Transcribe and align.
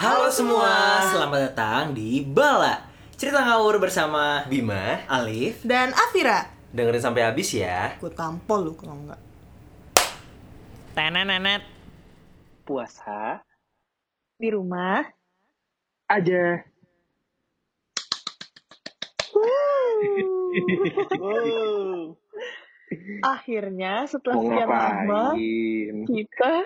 Halo 0.00 0.32
semua, 0.32 1.04
selamat 1.12 1.52
datang 1.52 1.92
di 1.92 2.24
Bala. 2.24 2.88
Cerita 3.20 3.44
ngawur 3.44 3.76
bersama 3.76 4.48
Bima, 4.48 5.04
Alif. 5.04 5.60
Dan 5.60 5.92
Afira. 5.92 6.48
Dengerin 6.72 7.04
sampai 7.04 7.28
habis 7.28 7.52
ya. 7.52 8.00
Gue 8.00 8.08
tampol 8.08 8.64
lu 8.64 8.72
kalau 8.80 8.96
enggak. 8.96 9.20
Tenenenet. 10.96 11.68
Puasa. 12.64 13.44
Di 14.40 14.48
rumah. 14.48 15.04
Aja. 16.08 16.64
Akhirnya 23.36 24.08
setelah 24.08 24.40
sekian 24.40 24.64
lama? 24.64 25.36
Kita 26.08 26.64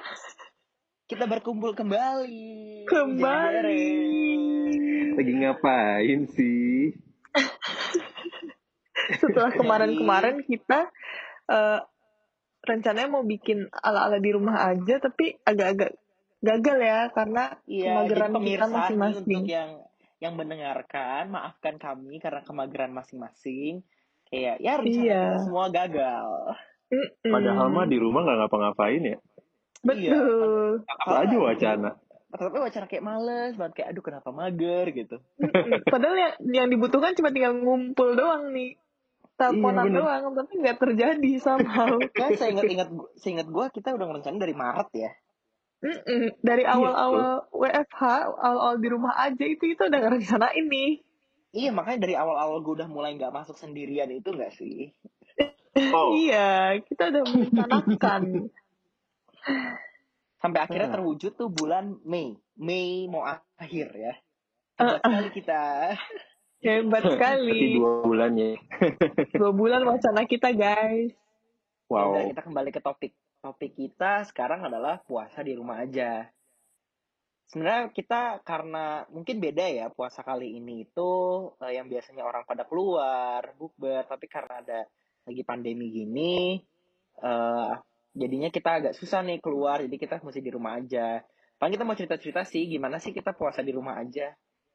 Kita 1.04 1.28
berkumpul 1.28 1.76
kembali 1.76 2.84
kembali 2.88 3.88
Lagi 5.14 5.32
ngapain 5.36 6.20
sih? 6.32 6.96
Setelah 9.20 9.52
kemarin-kemarin 9.52 10.40
kita 10.48 10.88
eh, 11.52 11.80
Rencananya 12.64 13.12
mau 13.12 13.20
bikin 13.20 13.68
ala-ala 13.68 14.16
di 14.16 14.30
rumah 14.32 14.64
aja 14.72 14.96
Tapi 14.96 15.36
agak-agak 15.44 15.92
gagal 16.40 16.78
ya 16.80 17.00
Karena 17.12 17.52
jadi 17.68 17.84
kemageran 17.84 18.32
kita 18.32 18.66
masing-masing 18.72 19.44
untuk 19.44 19.52
yang 19.52 19.70
yang 20.22 20.40
mendengarkan, 20.40 21.28
maafkan 21.28 21.76
kami 21.76 22.16
karena 22.16 22.40
kemageran 22.40 22.96
masing-masing. 22.96 23.84
Kayak 24.32 24.56
ya 24.56 24.80
rencana 24.80 25.04
Iya. 25.04 25.24
semua 25.44 25.66
gagal. 25.68 26.28
Mm-mm. 26.88 27.28
Padahal 27.28 27.68
mah 27.68 27.84
di 27.84 28.00
rumah 28.00 28.24
nggak 28.24 28.38
ngapa-ngapain 28.40 29.04
ya. 29.04 29.18
Betul 29.84 30.82
Apa 30.88 31.28
aja 31.28 31.36
wacana. 31.36 31.90
Tapi 32.34 32.56
wacana 32.58 32.86
kayak 32.90 33.04
males 33.06 33.54
banget 33.54 33.72
kayak 33.78 33.88
aduh 33.94 34.02
kenapa 34.02 34.28
mager 34.34 34.90
gitu. 34.90 35.22
Padahal 35.86 36.16
yang, 36.18 36.34
yang 36.50 36.68
dibutuhkan 36.72 37.14
cuma 37.14 37.30
tinggal 37.30 37.54
ngumpul 37.54 38.18
doang 38.18 38.50
nih 38.50 38.74
Teleponan 39.34 39.90
Iya, 39.90 39.98
doang 39.98 40.22
Tapi 40.34 40.52
nggak 40.62 40.78
terjadi 40.78 41.30
somehow 41.42 41.98
Kan 42.18 42.34
saya 42.34 42.54
ingat-ingat 42.54 42.88
saya 43.18 43.30
ingat 43.38 43.48
gua 43.50 43.70
kita 43.70 43.94
udah 43.94 44.06
ngerencanain 44.10 44.42
dari 44.42 44.54
Maret 44.54 44.90
ya. 44.94 45.10
Mm-mm. 45.84 46.40
Dari 46.40 46.64
awal-awal 46.64 47.44
WFH, 47.52 48.02
awal-awal 48.40 48.80
di 48.80 48.88
rumah 48.88 49.20
aja 49.20 49.44
itu 49.44 49.68
kita 49.76 49.92
udah 49.92 50.00
ngerencanain 50.00 50.64
nih. 50.64 51.04
Iya 51.54 51.70
makanya 51.70 52.08
dari 52.08 52.14
awal-awal 52.16 52.64
gue 52.66 52.82
udah 52.82 52.88
mulai 52.90 53.14
nggak 53.14 53.30
masuk 53.30 53.54
sendirian 53.54 54.10
itu 54.10 54.32
nggak 54.32 54.56
sih? 54.56 54.90
Oh, 55.92 56.16
Iya, 56.24 56.82
kita 56.82 57.14
udah 57.14 57.22
merencanakan. 57.30 58.22
Sampai 60.38 60.60
akhirnya 60.60 60.92
Ah. 60.92 60.94
terwujud 61.00 61.32
tuh 61.34 61.48
bulan 61.48 61.96
Mei. 62.04 62.36
Mei 62.56 63.08
mau 63.08 63.24
akhir 63.56 63.88
ya. 63.92 64.14
Hebat 64.76 65.00
sekali 65.00 65.28
kita. 65.32 65.62
Hebat 66.60 67.02
sekali. 67.06 67.76
dua 67.76 67.92
bulan 68.02 68.32
ya. 68.34 68.52
Dua 69.40 69.50
bulan 69.52 69.84
wacana 69.84 70.24
kita, 70.24 70.52
guys. 70.52 71.12
Udah 71.88 72.08
Wow. 72.24 72.28
kita 72.32 72.42
kembali 72.42 72.70
ke 72.72 72.80
topik. 72.80 73.12
Topik 73.40 73.76
kita 73.76 74.24
sekarang 74.24 74.64
adalah 74.64 75.00
puasa 75.00 75.44
di 75.44 75.52
rumah 75.52 75.84
aja. 75.84 76.24
Sebenarnya 77.44 77.92
kita 77.92 78.40
karena 78.40 79.04
mungkin 79.12 79.36
beda 79.36 79.68
ya 79.68 79.86
puasa 79.92 80.24
kali 80.24 80.56
ini 80.56 80.88
itu 80.88 81.12
eh, 81.60 81.76
yang 81.76 81.86
biasanya 81.86 82.24
orang 82.24 82.48
pada 82.48 82.64
keluar, 82.64 83.52
bukber, 83.60 84.08
tapi 84.08 84.26
karena 84.26 84.64
ada 84.64 84.80
lagi 85.24 85.42
pandemi 85.44 85.88
gini 85.88 86.58
eh 87.14 87.72
jadinya 88.14 88.48
kita 88.48 88.70
agak 88.80 88.94
susah 88.94 89.20
nih 89.26 89.42
keluar, 89.42 89.82
jadi 89.82 89.96
kita 89.98 90.22
mesti 90.22 90.40
di 90.40 90.50
rumah 90.54 90.78
aja. 90.78 91.20
Paling 91.58 91.74
kita 91.74 91.84
mau 91.86 91.98
cerita-cerita 91.98 92.42
sih 92.46 92.66
gimana 92.66 93.02
sih 93.02 93.10
kita 93.10 93.34
puasa 93.34 93.60
di 93.60 93.74
rumah 93.74 93.98
aja. 93.98 94.30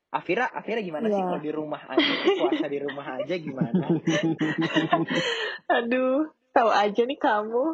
Afira, 0.09 0.49
Afira 0.49 0.81
gimana 0.81 1.05
sih 1.05 1.21
Iya. 1.21 1.27
kalau 1.29 1.41
di 1.41 1.51
rumah 1.53 1.81
aja 1.85 2.11
puasa 2.41 2.65
di 2.65 2.79
rumah 2.81 3.05
aja 3.21 3.35
gimana? 3.37 3.83
Aduh, 5.77 6.33
tahu 6.51 6.69
aja 6.73 7.01
nih 7.05 7.19
kamu. 7.19 7.65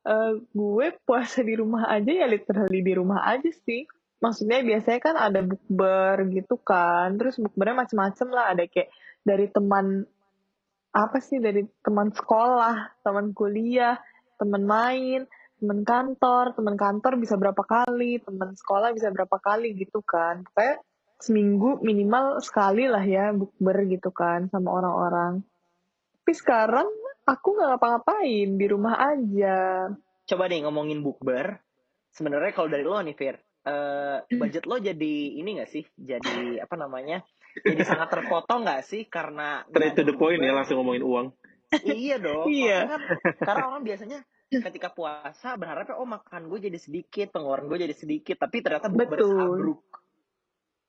Eh, 0.00 0.32
gue 0.52 0.86
puasa 1.04 1.40
di 1.40 1.54
rumah 1.56 1.88
aja 1.88 2.12
ya 2.12 2.26
literally 2.28 2.80
di 2.84 2.92
rumah 2.92 3.24
aja 3.24 3.48
sih. 3.64 3.88
Maksudnya 4.20 4.60
biasanya 4.60 5.00
kan 5.00 5.16
ada 5.16 5.40
bukber 5.40 6.28
gitu 6.28 6.60
kan. 6.60 7.16
Terus 7.16 7.40
bukbernya 7.40 7.88
macem-macem 7.88 8.28
lah. 8.28 8.52
Ada 8.52 8.68
kayak 8.68 8.92
dari 9.24 9.48
teman 9.48 10.04
apa 10.92 11.16
sih 11.22 11.40
dari 11.40 11.64
teman 11.80 12.12
sekolah, 12.12 13.00
teman 13.00 13.32
kuliah, 13.32 13.96
teman 14.40 14.64
main, 14.64 15.28
teman 15.60 15.84
kantor, 15.84 16.56
teman 16.56 16.76
kantor 16.80 17.20
bisa 17.20 17.36
berapa 17.36 17.60
kali, 17.60 18.24
teman 18.24 18.56
sekolah 18.56 18.96
bisa 18.96 19.12
berapa 19.12 19.36
kali 19.36 19.76
gitu 19.76 20.00
kan. 20.00 20.48
Kayak 20.56 20.80
seminggu 21.20 21.84
minimal 21.84 22.40
sekali 22.40 22.88
lah 22.88 23.04
ya 23.04 23.36
bukber 23.36 23.84
gitu 23.92 24.08
kan 24.08 24.48
sama 24.48 24.72
orang-orang. 24.72 25.44
Tapi 26.24 26.32
sekarang 26.32 26.88
aku 27.28 27.48
nggak 27.60 27.68
ngapa-ngapain 27.76 28.48
di 28.56 28.66
rumah 28.66 28.96
aja. 28.96 29.92
coba 30.30 30.46
deh 30.46 30.62
ngomongin 30.62 31.02
bukber. 31.02 31.58
Sebenarnya 32.14 32.54
kalau 32.54 32.70
dari 32.70 32.86
lo 32.86 33.02
nih, 33.02 33.18
Fir, 33.18 33.36
eh, 33.66 34.18
budget 34.30 34.64
lo 34.66 34.78
jadi 34.78 35.14
ini 35.42 35.58
gak 35.58 35.70
sih? 35.70 35.82
Jadi 35.94 36.58
apa 36.62 36.74
namanya? 36.78 37.22
Jadi 37.66 37.82
sangat 37.82 38.14
terpotong 38.14 38.62
gak 38.62 38.86
sih 38.86 39.10
karena 39.10 39.66
Straight 39.66 39.98
to 39.98 40.06
the 40.06 40.14
point 40.14 40.38
ya 40.38 40.54
langsung 40.54 40.78
ngomongin 40.82 41.02
uang. 41.02 41.26
Iya 41.70 42.16
dong. 42.18 42.50
Iya. 42.50 42.78
Kan, 42.86 43.00
karena 43.38 43.64
orang 43.70 43.82
biasanya 43.82 44.18
ketika 44.66 44.90
puasa 44.90 45.54
berharapnya 45.54 45.94
oh 45.94 46.04
makan 46.04 46.50
gue 46.50 46.58
jadi 46.66 46.78
sedikit, 46.78 47.30
pengeluaran 47.30 47.70
gue 47.70 47.78
jadi 47.86 47.94
sedikit, 47.94 48.36
tapi 48.36 48.60
ternyata 48.60 48.90
Betul. 48.90 49.30
sabruk. 49.38 49.82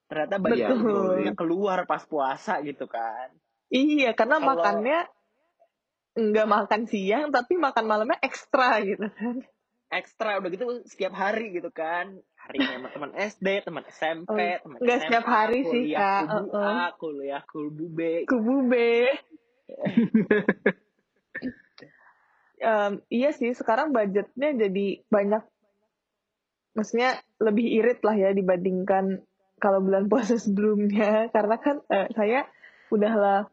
Ternyata 0.09 0.35
banyak 0.37 0.69
Betul. 0.75 1.13
yang 1.23 1.37
keluar 1.37 1.85
pas 1.85 2.03
puasa 2.03 2.59
gitu 2.65 2.89
kan. 2.89 3.31
Iya, 3.71 4.11
karena 4.11 4.41
Kalau- 4.41 4.49
makannya 4.51 4.99
nggak 6.11 6.47
makan 6.49 6.81
siang, 6.85 7.31
tapi 7.31 7.55
makan 7.55 7.85
malamnya 7.87 8.19
ekstra 8.19 8.83
gitu 8.83 9.07
kan. 9.07 9.39
Ekstra 9.87 10.39
udah 10.39 10.49
gitu 10.51 10.65
setiap 10.83 11.15
hari 11.15 11.55
gitu 11.55 11.71
kan. 11.71 12.15
Hari 12.35 12.57
sama 12.59 12.89
teman 12.89 13.11
SD, 13.31 13.47
teman 13.63 13.83
SMP, 13.87 14.27
Oh, 14.33 14.59
teman 14.65 14.77
nggak 14.81 14.99
setiap 15.05 15.23
hari 15.23 15.61
sih, 15.63 15.93
kuliah 15.93 15.99
Kak. 16.01 16.21
kubu 16.27 16.49
Uh-uh. 16.51 16.67
A, 16.67 16.87
kuliah 16.97 17.41
kubu 17.47 17.85
B. 17.87 17.99
Kubu 18.27 18.55
B. 18.67 18.73
Em, 22.61 23.01
iya 23.09 23.33
sih, 23.33 23.57
sekarang 23.57 23.89
budgetnya 23.89 24.53
jadi 24.53 25.01
banyak. 25.09 25.41
Maksudnya 26.77 27.17
lebih 27.41 27.65
irit 27.67 27.99
lah 28.05 28.13
ya 28.13 28.29
dibandingkan 28.37 29.25
kalau 29.57 29.81
bulan 29.81 30.05
puasa 30.11 30.37
sebelumnya. 30.37 31.33
Karena 31.33 31.57
kan 31.57 31.81
eh, 31.89 32.05
saya 32.13 32.45
udahlah 32.93 33.49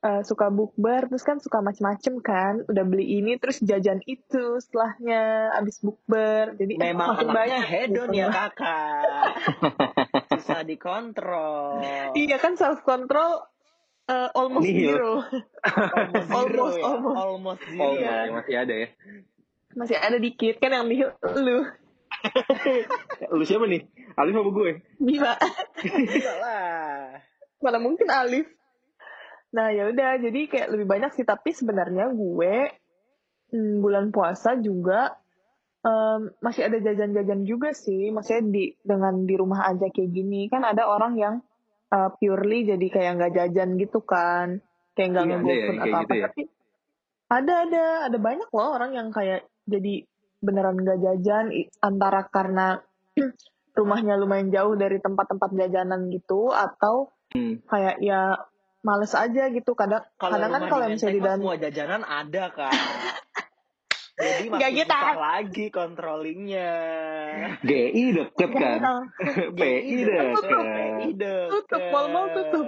eh, 0.00 0.22
suka 0.24 0.48
bukber, 0.48 1.12
terus 1.12 1.20
kan 1.20 1.36
suka 1.36 1.60
macem-macem 1.60 2.16
kan. 2.24 2.64
Udah 2.64 2.84
beli 2.88 3.20
ini, 3.20 3.36
terus 3.36 3.60
jajan 3.60 4.00
itu 4.08 4.56
setelahnya 4.56 5.52
abis 5.60 5.84
bukber. 5.84 6.56
Jadi 6.56 6.80
eh, 6.80 6.96
Memang 6.96 7.12
makin 7.12 7.28
banyak 7.28 7.60
hedon 7.60 8.08
gitu. 8.08 8.24
ya 8.24 8.32
kakak. 8.32 9.36
Susah 10.32 10.64
dikontrol. 10.64 11.84
Iya 12.16 12.40
kan 12.40 12.56
self 12.56 12.80
control 12.88 13.44
uh, 14.08 14.28
almost 14.34 14.64
Nihil. 14.66 14.94
zero. 14.94 15.12
Almost 15.62 16.26
zero 16.26 16.36
Almost, 16.36 16.76
ya. 16.78 16.84
almost. 16.86 17.16
Almost 17.16 17.60
zero. 17.66 17.82
Oh, 17.82 17.92
Iya. 17.94 18.14
ya, 18.26 18.32
masih 18.32 18.54
ada 18.56 18.74
ya. 18.74 18.88
Masih 19.76 19.96
ada 20.00 20.16
dikit 20.16 20.54
kan 20.56 20.72
yang 20.72 20.86
nihil 20.88 21.10
lu. 21.36 21.58
Lu 23.36 23.44
siapa 23.44 23.68
nih? 23.68 23.84
Alif 24.16 24.34
apa 24.34 24.50
gue? 24.50 24.70
Bima. 24.96 25.36
Enggak 25.84 26.36
lah. 26.40 27.20
Mana 27.60 27.78
mungkin 27.78 28.08
Alif. 28.08 28.48
Nah 29.52 29.68
ya 29.70 29.88
udah 29.88 30.16
jadi 30.16 30.40
kayak 30.48 30.68
lebih 30.72 30.86
banyak 30.88 31.12
sih 31.12 31.24
tapi 31.24 31.52
sebenarnya 31.52 32.08
gue 32.12 32.72
hmm, 33.52 33.84
bulan 33.84 34.10
puasa 34.10 34.56
juga 34.56 35.16
em, 35.84 36.32
masih 36.40 36.66
ada 36.72 36.80
jajan-jajan 36.80 37.44
juga 37.44 37.76
sih. 37.76 38.08
Maksudnya 38.10 38.42
di 38.48 38.64
dengan 38.80 39.28
di 39.28 39.34
rumah 39.36 39.68
aja 39.68 39.92
kayak 39.92 40.10
gini 40.10 40.48
kan 40.48 40.64
ada 40.64 40.88
orang 40.88 41.20
yang 41.20 41.34
uh, 41.88 42.10
purely 42.16 42.64
jadi 42.64 42.86
kayak 42.86 43.12
nggak 43.18 43.32
jajan 43.34 43.76
gitu 43.76 44.00
kan. 44.00 44.60
Kayak 44.92 45.08
nggak 45.12 45.24
Iya, 45.24 45.30
ya 45.30 45.38
ngegofood 45.38 45.56
yang 45.56 45.76
kayak 45.76 45.84
atau 45.84 45.98
apa. 45.98 46.02
gitu 46.02 46.14
ya? 46.14 46.26
Tapi 46.26 46.42
ada 47.26 47.54
ada 47.66 47.84
ada 48.06 48.18
banyak 48.18 48.48
loh 48.48 48.68
orang 48.70 48.90
yang 48.94 49.08
kayak 49.10 49.40
jadi 49.66 49.94
beneran 50.38 50.78
nggak 50.78 50.98
jajan 51.00 51.44
antara 51.80 52.22
karena 52.26 52.78
rumahnya 53.78 54.14
lumayan 54.14 54.48
jauh 54.48 54.72
dari 54.72 54.98
tempat-tempat 54.98 55.50
jajanan 55.52 56.08
gitu 56.08 56.50
atau 56.50 57.10
Hmm. 57.26 57.58
kayak 57.66 57.98
ya 58.00 58.38
males 58.80 59.10
aja 59.12 59.50
gitu 59.50 59.74
kadang 59.74 60.06
Kalau 60.14 60.30
kadang 60.38 60.52
kan 60.56 60.62
kalau 60.70 60.86
misalnya 60.86 61.10
di 61.10 61.20
dalam 61.20 61.38
semua 61.42 61.58
jajanan 61.58 62.02
ada 62.06 62.44
kan. 62.48 62.70
Jadi 64.16 64.48
Nggak 64.48 64.60
makin 64.64 64.80
gitu. 64.80 64.96
susah 64.96 65.18
lagi 65.18 65.64
controllingnya. 65.68 66.72
GI 67.60 68.04
deket 68.16 68.50
kan? 68.50 68.80
PI 69.52 69.96
deket. 70.02 70.36
PI 70.40 71.10
deket. 71.12 71.48
Tutup, 71.52 71.82
mal-mal 71.92 72.24
tutup. 72.32 72.66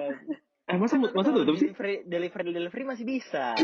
Eh 0.68 0.76
masa 0.76 1.00
masa 1.00 1.30
tutup 1.32 1.56
sih? 1.56 1.72
Delivery, 1.72 2.04
delivery, 2.04 2.50
delivery 2.52 2.84
masih 2.84 3.04
bisa. 3.08 3.56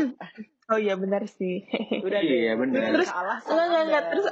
oh 0.65 0.81
iya 0.81 0.97
benar 0.97 1.29
sih 1.29 1.61
Udah 2.01 2.17
Iya, 2.17 2.57
deh. 2.57 2.65
Udah 2.65 2.89
Terus, 2.97 3.09
enggak, 3.13 3.65
enggak, 3.69 3.83
enggak. 3.85 4.03
Terus, 4.09 4.25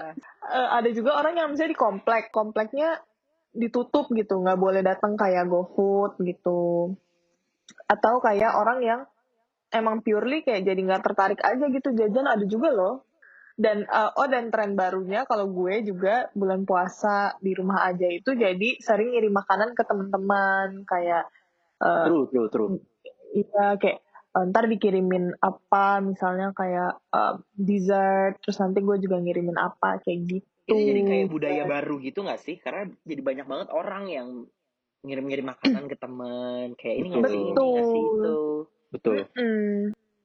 Eh, 0.44 0.68
ada 0.74 0.90
juga 0.92 1.12
orang 1.16 1.34
yang 1.34 1.48
misalnya 1.50 1.72
di 1.72 1.80
komplek 1.80 2.24
kompleknya 2.30 3.00
ditutup 3.54 4.10
gitu 4.12 4.42
nggak 4.42 4.58
boleh 4.58 4.82
datang 4.82 5.14
kayak 5.14 5.46
GoFood 5.46 6.20
gitu 6.20 6.92
atau 7.86 8.14
kayak 8.20 8.52
orang 8.52 8.82
yang 8.82 9.02
emang 9.70 10.02
purely 10.02 10.42
kayak 10.42 10.66
jadi 10.66 10.82
nggak 10.84 11.04
tertarik 11.06 11.40
aja 11.40 11.64
gitu 11.70 11.96
jajan 11.96 12.28
ada 12.28 12.44
juga 12.44 12.74
loh 12.74 13.06
dan 13.54 13.86
uh, 13.86 14.10
oh 14.18 14.26
dan 14.26 14.50
tren 14.50 14.74
barunya 14.74 15.30
kalau 15.30 15.46
gue 15.50 15.86
juga 15.86 16.30
bulan 16.34 16.66
puasa 16.66 17.38
di 17.38 17.54
rumah 17.54 17.86
aja 17.86 18.10
itu 18.10 18.34
jadi 18.34 18.82
sering 18.82 19.14
ngirim 19.14 19.34
makanan 19.34 19.78
ke 19.78 19.84
teman-teman 19.86 20.82
kayak 20.90 21.30
uh, 21.78 22.10
True, 22.10 22.26
true, 22.34 22.50
true. 22.50 22.70
iya 23.38 23.78
kayak 23.78 24.02
uh, 24.34 24.50
ntar 24.50 24.66
dikirimin 24.66 25.38
apa 25.38 26.02
misalnya 26.02 26.50
kayak 26.58 26.98
uh, 27.14 27.38
dessert 27.54 28.42
terus 28.42 28.58
nanti 28.58 28.82
gue 28.82 28.98
juga 28.98 29.22
ngirimin 29.22 29.58
apa 29.62 30.02
kayak 30.02 30.20
gitu 30.26 30.48
Itu 30.64 30.80
jadi 30.80 31.02
kayak 31.04 31.28
budaya 31.28 31.64
baru 31.68 32.00
gitu 32.00 32.24
gak 32.24 32.40
sih? 32.40 32.56
Karena 32.56 32.88
jadi 33.04 33.20
banyak 33.20 33.46
banget 33.52 33.68
orang 33.76 34.08
yang 34.08 34.28
ngirim-ngirim 35.04 35.52
makanan 35.52 35.92
ke 35.92 36.00
temen. 36.00 36.72
Kayak 36.80 36.96
ini 37.04 37.08
ngasih 37.12 37.36
ini, 37.36 37.52
Betul. 37.52 37.68
ngasih 37.76 38.00
itu. 38.08 38.40
Betul. 38.96 39.16
Mm, 39.36 39.84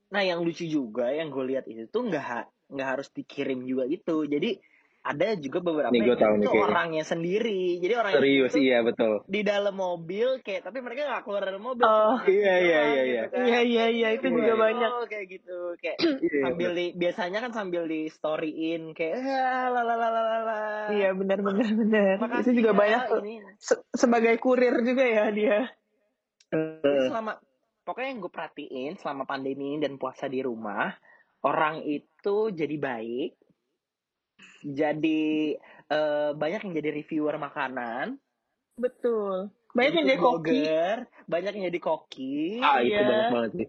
Nah 0.09 0.23
yang 0.25 0.41
lucu 0.41 0.65
juga 0.65 1.13
yang 1.13 1.29
gue 1.29 1.45
lihat 1.45 1.69
itu 1.69 1.85
tuh 1.91 2.09
nggak 2.09 2.25
nggak 2.69 2.89
harus 2.89 3.09
dikirim 3.11 3.65
juga 3.65 3.85
gitu. 3.85 4.25
Jadi 4.25 4.61
ada 4.99 5.33
juga 5.41 5.63
beberapa 5.63 5.95
Nih, 5.95 6.05
yang 6.05 6.21
tahu 6.21 6.35
nih 6.37 6.43
itu 6.43 6.51
kayaknya. 6.53 6.69
orangnya 6.69 7.05
sendiri. 7.07 7.63
Jadi 7.81 7.95
orang 7.97 8.13
Serius, 8.13 8.51
itu 8.53 8.59
iya 8.61 8.79
betul. 8.83 9.13
di 9.25 9.41
dalam 9.41 9.73
mobil 9.73 10.29
kayak 10.43 10.69
tapi 10.69 10.79
mereka 10.85 11.09
nggak 11.09 11.23
keluar 11.25 11.43
dari 11.43 11.57
mobil. 11.57 11.87
Oh. 11.87 12.19
Iya, 12.29 12.55
iya, 12.61 12.81
iya, 12.83 12.83
gitu 12.83 13.09
iya. 13.09 13.23
kan. 13.31 13.41
iya 13.41 13.61
iya 13.63 13.85
iya 13.89 14.09
itu 14.13 14.27
Iya, 14.29 14.37
juga 14.37 14.53
iya. 14.53 14.61
banyak 14.61 14.91
Oh, 14.93 15.05
kayak 15.09 15.27
gitu 15.31 15.59
kayak 15.81 15.99
Iya, 16.03 16.41
sambil 16.45 16.71
di, 16.75 16.87
biasanya 16.93 17.39
kan 17.41 17.53
sambil 17.57 17.83
di 17.87 18.01
storyin 18.11 18.93
kayak 18.93 19.17
"Ah, 19.17 19.67
la 19.71 19.81
la 19.81 19.95
la 19.97 20.09
la 20.11 20.21
la 20.21 20.39
la. 20.45 20.61
iya 20.93 21.09
benar 21.17 21.39
benar 21.41 21.69
benar 21.73 22.15
Makasih 22.21 22.43
itu 22.45 22.61
juga 22.61 22.71
ya, 22.71 22.77
banyak 22.77 23.01
ini. 23.23 23.35
Se- 23.57 23.85
sebagai 23.95 24.35
kurir 24.37 24.77
juga 24.83 25.05
ya 25.05 25.25
dia 25.31 25.59
Jadi 26.49 27.01
selama 27.07 27.33
pokoknya 27.83 28.09
yang 28.09 28.21
gue 28.21 28.33
perhatiin 28.35 28.93
selama 28.97 29.25
pandemi 29.25 29.73
ini 29.73 29.81
dan 29.81 29.97
puasa 29.97 30.27
di 30.27 30.41
rumah 30.41 30.93
orang 31.41 31.83
itu 31.83 32.37
jadi 32.51 32.77
baik 32.77 33.33
jadi 34.61 35.55
eh, 35.89 36.31
banyak 36.35 36.61
yang 36.63 36.75
jadi 36.75 36.91
reviewer 36.93 37.37
makanan. 37.37 38.19
Betul. 38.75 39.51
Banyak 39.71 39.93
yang 39.95 40.07
jadi 40.07 40.21
koki. 40.21 40.61
banyak 41.25 41.53
yang 41.55 41.65
jadi 41.69 41.81
koki. 41.81 42.37
Ah, 42.59 42.81
itu 42.81 42.93
Iya. 42.93 43.05
banyak 43.05 43.29
banget 43.31 43.53
sih. 43.55 43.69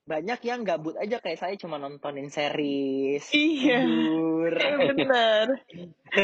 banyak 0.00 0.40
yang 0.42 0.66
gabut 0.66 0.98
aja 0.98 1.22
kayak 1.22 1.38
saya 1.38 1.54
cuma 1.54 1.78
nontonin 1.78 2.26
series 2.28 3.30
Iya. 3.30 3.78
tidur. 3.78 4.52
Eh, 4.52 4.76
benar. 4.90 5.46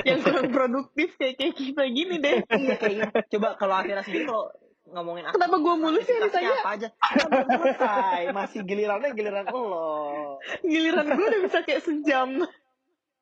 Yang 0.03 0.19
kurang 0.25 0.49
produktif 0.51 1.15
kayak 1.15 1.39
kayak 1.39 1.55
kita 1.55 1.83
gini 1.87 2.19
deh. 2.19 2.43
Iya 2.43 2.75
kayak 2.77 3.15
coba 3.31 3.55
kalau 3.55 3.75
akhirnya 3.77 4.03
sendiri 4.03 4.27
kalau 4.27 4.51
ngomongin 4.87 5.27
Kenapa 5.27 5.56
gua 5.59 5.75
mulu 5.75 5.99
sih 5.99 6.12
yang 6.12 6.27
ditanya? 6.27 6.53
apa 6.56 6.71
aja 6.75 6.88
selesai 7.50 8.21
masih 8.31 8.61
gilirannya 8.62 9.11
giliran 9.12 9.47
lo 9.50 10.38
giliran 10.62 11.06
gue 11.11 11.27
udah 11.27 11.41
bisa 11.43 11.59
kayak 11.62 11.83
sejam 11.83 12.47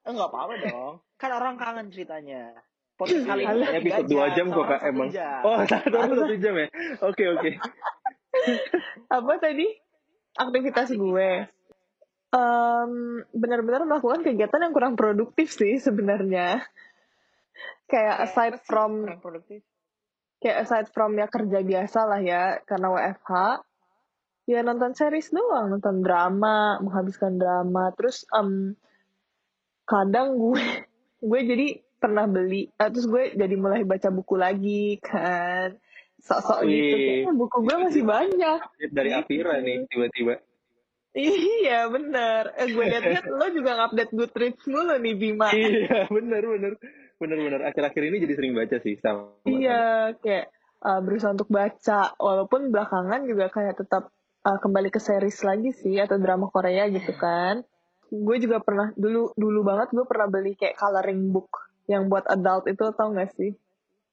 Eh, 0.05 0.13
nggak 0.13 0.29
apa-apa 0.29 0.55
dong. 0.61 0.95
Kan 1.17 1.33
orang 1.33 1.57
kangen 1.57 1.89
ceritanya. 1.89 2.53
Podcast 2.95 3.25
kali 3.25 3.41
ini 3.43 3.57
tiga 3.81 4.05
Episode 4.05 4.09
2 4.29 4.37
jam 4.37 4.47
kok 4.53 4.67
kak 4.69 4.81
emang. 4.85 5.09
jam. 5.09 5.41
Oh, 5.41 5.57
satu 5.65 5.97
satu 5.97 6.37
jam 6.37 6.55
ya. 6.61 6.69
Oke 7.01 7.25
oke. 7.27 7.51
apa 9.17 9.33
tadi 9.41 9.65
aktivitas 10.37 10.93
gue 10.93 11.31
Em, 12.35 12.93
benar-benar 13.33 13.87
melakukan 13.87 14.21
kegiatan 14.21 14.61
yang 14.61 14.75
kurang 14.75 14.93
produktif 14.93 15.49
sih 15.49 15.79
sebenarnya 15.79 16.67
kayak 17.87 18.29
aside 18.29 18.61
from 18.61 19.09
kurang 19.09 19.23
produktif? 19.23 19.65
Kayak 20.45 20.69
aside 20.69 20.89
from 20.93 21.17
ya 21.17 21.25
kerja 21.25 21.65
biasa 21.65 22.05
lah 22.05 22.21
ya 22.21 22.61
karena 22.69 22.93
WFH 22.93 23.65
ya 24.45 24.61
nonton 24.61 24.93
series 24.93 25.33
doang 25.33 25.73
nonton 25.73 26.05
drama 26.05 26.77
menghabiskan 26.85 27.41
drama. 27.41 27.97
Terus 27.97 28.29
em, 28.29 28.77
kadang 29.89 30.37
gue 30.37 30.61
gue 31.33 31.41
jadi 31.49 31.81
pernah 31.97 32.29
beli 32.29 32.69
eh, 32.69 32.89
terus 32.93 33.09
gue 33.09 33.33
jadi 33.33 33.57
mulai 33.57 33.89
baca 33.89 34.13
buku 34.13 34.37
lagi 34.37 35.01
kan. 35.01 35.81
Sok-sok 36.21 36.61
gitu 36.69 36.97
kayaknya 37.01 37.33
buku 37.33 37.57
gue 37.65 37.77
masih 37.81 38.05
banyak. 38.05 38.61
Dari 38.93 39.11
Afira 39.17 39.65
nih 39.65 39.89
tiba-tiba. 39.89 40.45
iya 41.17 41.89
bener. 41.89 42.53
Eh, 42.61 42.69
gue 42.69 42.85
liat-liat 42.85 43.25
lo 43.41 43.47
juga 43.49 43.81
ngupdate 43.81 44.13
Goodreads 44.13 44.65
mulu 44.69 44.93
nih 45.01 45.15
Bima. 45.17 45.49
Iya 45.57 46.05
benar 46.13 46.45
benar 46.45 46.77
benar 47.25 47.39
benar. 47.41 47.61
Akhir-akhir 47.73 48.03
ini 48.13 48.17
jadi 48.29 48.35
sering 48.37 48.53
baca 48.53 48.77
sih 48.85 48.95
sama. 49.01 49.33
Iya, 49.49 50.13
kayak 50.21 50.53
uh, 50.85 51.01
berusaha 51.01 51.33
untuk 51.33 51.49
baca, 51.49 52.13
walaupun 52.21 52.69
belakangan 52.69 53.25
juga 53.25 53.49
kayak 53.49 53.81
tetap 53.81 54.13
uh, 54.45 54.59
kembali 54.61 54.93
ke 54.93 55.01
series 55.01 55.41
lagi 55.43 55.73
sih 55.73 55.97
atau 55.97 56.21
drama 56.21 56.53
Korea 56.53 56.87
gitu 56.93 57.17
kan. 57.17 57.65
Gue 58.13 58.37
juga 58.39 58.61
pernah 58.61 58.93
dulu 58.95 59.33
dulu 59.35 59.61
banget 59.65 59.91
gue 59.97 60.05
pernah 60.05 60.29
beli 60.29 60.55
kayak 60.55 60.77
coloring 60.77 61.33
book 61.33 61.51
yang 61.89 62.07
buat 62.13 62.29
adult 62.29 62.69
itu 62.69 62.85
tau 62.95 63.11
gak 63.17 63.33
sih? 63.35 63.57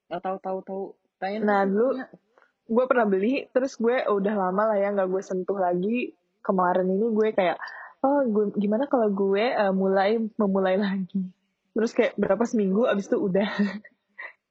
Oh, 0.10 0.20
tahu 0.24 0.38
tahu 0.40 0.60
tahu. 0.64 0.84
Tanya 1.20 1.38
Nah 1.44 1.62
dulu. 1.68 2.00
dulu 2.00 2.04
gue 2.72 2.86
pernah 2.88 3.06
beli, 3.06 3.34
terus 3.52 3.76
gue 3.76 4.08
oh, 4.08 4.24
udah 4.24 4.32
lama 4.32 4.72
lah 4.72 4.78
ya 4.80 4.96
nggak 4.96 5.10
gue 5.12 5.22
sentuh 5.22 5.60
lagi. 5.60 6.16
Kemarin 6.42 6.88
ini 6.88 7.08
gue 7.12 7.30
kayak 7.36 7.60
oh 8.02 8.26
gue, 8.26 8.56
gimana 8.58 8.90
kalau 8.90 9.12
gue 9.12 9.46
uh, 9.54 9.76
mulai 9.76 10.18
memulai 10.40 10.80
lagi. 10.80 11.22
Terus 11.72 11.92
kayak 11.96 12.14
berapa 12.20 12.44
seminggu 12.44 12.88
abis 12.88 13.08
itu 13.08 13.18
udah. 13.18 13.48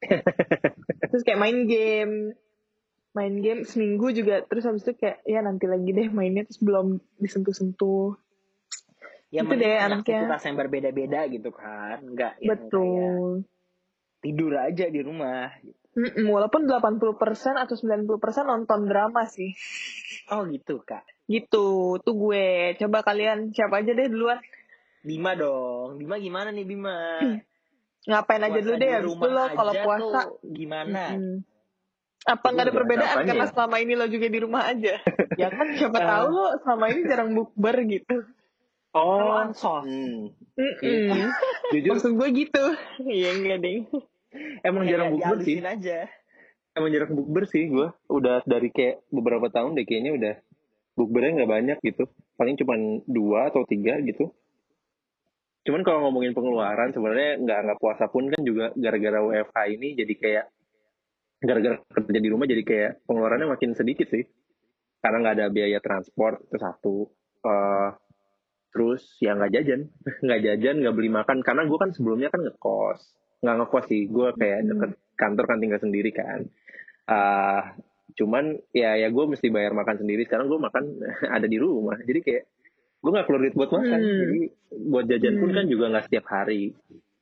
terus 1.10 1.22
kayak 1.26 1.40
main 1.40 1.68
game 1.68 2.32
main 3.10 3.34
game 3.42 3.66
seminggu 3.66 4.14
juga 4.14 4.46
terus 4.46 4.64
habis 4.64 4.86
itu 4.86 4.96
kayak 4.96 5.20
ya 5.26 5.42
nanti 5.42 5.66
lagi 5.66 5.90
deh 5.90 6.08
mainnya 6.08 6.46
terus 6.46 6.62
belum 6.62 7.02
disentuh-sentuh 7.18 8.16
ya 9.28 9.44
itu 9.46 9.54
deh 9.60 9.76
anaknya. 9.76 9.98
aktivitas 10.24 10.42
yang 10.46 10.56
berbeda-beda 10.58 11.20
gitu 11.30 11.50
kan. 11.54 12.02
Enggak 12.02 12.38
kayak 12.38 12.48
betul 12.48 13.44
tidur 14.20 14.52
aja 14.56 14.86
di 14.88 15.00
rumah. 15.00 15.48
Mm-mm, 15.90 16.30
walaupun 16.30 16.70
80% 16.70 17.18
atau 17.58 17.74
90% 17.74 18.14
nonton 18.46 18.86
drama 18.86 19.26
sih 19.26 19.50
Oh 20.30 20.46
gitu 20.46 20.86
kak. 20.86 21.02
gitu 21.26 21.98
tuh 21.98 22.14
gue 22.14 22.78
coba 22.78 23.02
kalian 23.02 23.50
siapa 23.50 23.82
aja 23.82 23.90
deh 23.90 24.06
duluan 24.06 24.38
Bima 25.00 25.32
dong. 25.34 25.96
Bima 25.96 26.16
gimana 26.16 26.48
nih 26.50 26.64
Bima? 26.64 26.96
ngapain 28.00 28.40
aja 28.40 28.48
Puasa 28.50 28.64
dulu 28.64 28.74
di 28.74 28.80
deh 28.80 28.90
habis 28.90 29.12
itu 29.12 29.28
lo 29.28 29.44
kalau 29.52 29.72
aja 29.72 29.82
puasa 29.84 30.20
gimana? 30.40 31.02
mm-mm. 31.12 31.36
apa 32.20 32.46
nggak 32.48 32.64
ada 32.64 32.72
perbedaan 32.72 33.12
apanya 33.12 33.28
karena 33.28 33.44
ya? 33.44 33.52
selama 33.52 33.76
ini 33.76 33.92
lo 33.92 34.06
juga 34.08 34.26
di 34.28 34.38
rumah 34.40 34.62
aja 34.64 34.94
ya 35.40 35.48
kan 35.52 35.66
siapa 35.76 35.98
Ah. 35.98 36.08
tahu 36.08 36.26
lo 36.32 36.46
selama 36.64 36.84
ini 36.88 37.00
jarang 37.04 37.30
bukber 37.32 37.76
gitu 37.84 38.16
Oh. 38.90 39.36
ansos. 39.38 39.86
Hmm. 39.86 40.32
Mm-mm. 40.58 41.28
Jujur 41.76 41.92
maksud 41.94 42.12
gue 42.16 42.28
gitu 42.34 42.64
iya 43.04 43.30
enggak 43.30 43.58
deh 43.62 43.84
emang 44.64 44.82
jarang 44.88 45.14
bukber 45.14 45.38
sih. 45.44 45.60
aja. 45.60 46.08
Emang 46.72 46.90
jarang 46.90 47.12
bukber 47.12 47.44
sih 47.46 47.68
gue. 47.68 47.86
Udah 48.08 48.40
dari 48.42 48.72
kayak 48.72 49.04
beberapa 49.12 49.46
tahun 49.46 49.76
deh 49.76 49.84
kayaknya 49.84 50.12
udah 50.16 50.34
bukbernya 50.96 51.36
nggak 51.38 51.52
banyak 51.52 51.78
gitu. 51.84 52.08
Paling 52.34 52.56
cuma 52.56 52.74
dua 53.04 53.52
atau 53.52 53.62
tiga 53.62 54.00
gitu. 54.00 54.32
Cuman 55.70 55.86
kalau 55.86 56.10
ngomongin 56.10 56.34
pengeluaran 56.34 56.90
sebenarnya 56.90 57.38
nggak 57.46 57.58
nggak 57.62 57.78
puasa 57.78 58.10
pun 58.10 58.26
kan 58.26 58.42
juga 58.42 58.74
gara-gara 58.74 59.22
WFH 59.22 59.56
ini 59.70 59.94
jadi 59.94 60.14
kayak 60.18 60.44
gara-gara 61.38 61.78
kerja 61.78 62.18
di 62.18 62.26
rumah 62.26 62.50
jadi 62.50 62.62
kayak 62.66 62.92
pengeluarannya 63.06 63.54
makin 63.54 63.78
sedikit 63.78 64.10
sih. 64.10 64.26
Karena 64.98 65.22
nggak 65.22 65.34
ada 65.38 65.46
biaya 65.46 65.78
transport 65.78 66.42
itu 66.42 66.58
satu. 66.58 66.96
Eh, 67.46 67.90
terus 68.74 69.14
ya 69.22 69.38
nggak 69.38 69.52
jajan, 69.54 69.80
nggak 70.26 70.40
jajan, 70.42 70.74
nggak 70.82 70.94
beli 70.98 71.10
makan. 71.14 71.38
Karena 71.46 71.62
gue 71.70 71.78
kan 71.78 71.94
sebelumnya 71.94 72.34
kan 72.34 72.42
ngekos, 72.42 73.00
nggak 73.46 73.56
ngekos 73.62 73.86
sih. 73.86 74.02
Gue 74.10 74.34
kayak 74.34 74.66
deket 74.66 74.92
kantor 75.14 75.44
kan 75.46 75.58
tinggal 75.62 75.78
sendiri 75.78 76.10
kan. 76.10 76.50
ah 77.10 77.74
cuman 78.10 78.58
ya 78.74 78.98
ya 78.98 79.10
gue 79.10 79.24
mesti 79.30 79.54
bayar 79.54 79.70
makan 79.70 80.02
sendiri. 80.02 80.26
Sekarang 80.26 80.50
gue 80.50 80.58
makan 80.58 80.98
ada 81.38 81.46
di 81.46 81.62
rumah. 81.62 81.94
Jadi 82.02 82.26
kayak 82.26 82.44
gue 83.06 83.10
nggak 83.14 83.26
keluar 83.30 83.40
duit 83.46 83.54
buat 83.54 83.70
makan. 83.70 84.00
Hmm. 84.02 84.18
Jadi 84.26 84.40
buat 84.82 85.04
jajan 85.04 85.36
pun 85.36 85.48
Hmm. 85.48 85.56
kan 85.56 85.66
juga 85.66 85.84
nggak 85.88 86.06
setiap 86.06 86.26
hari. 86.26 86.72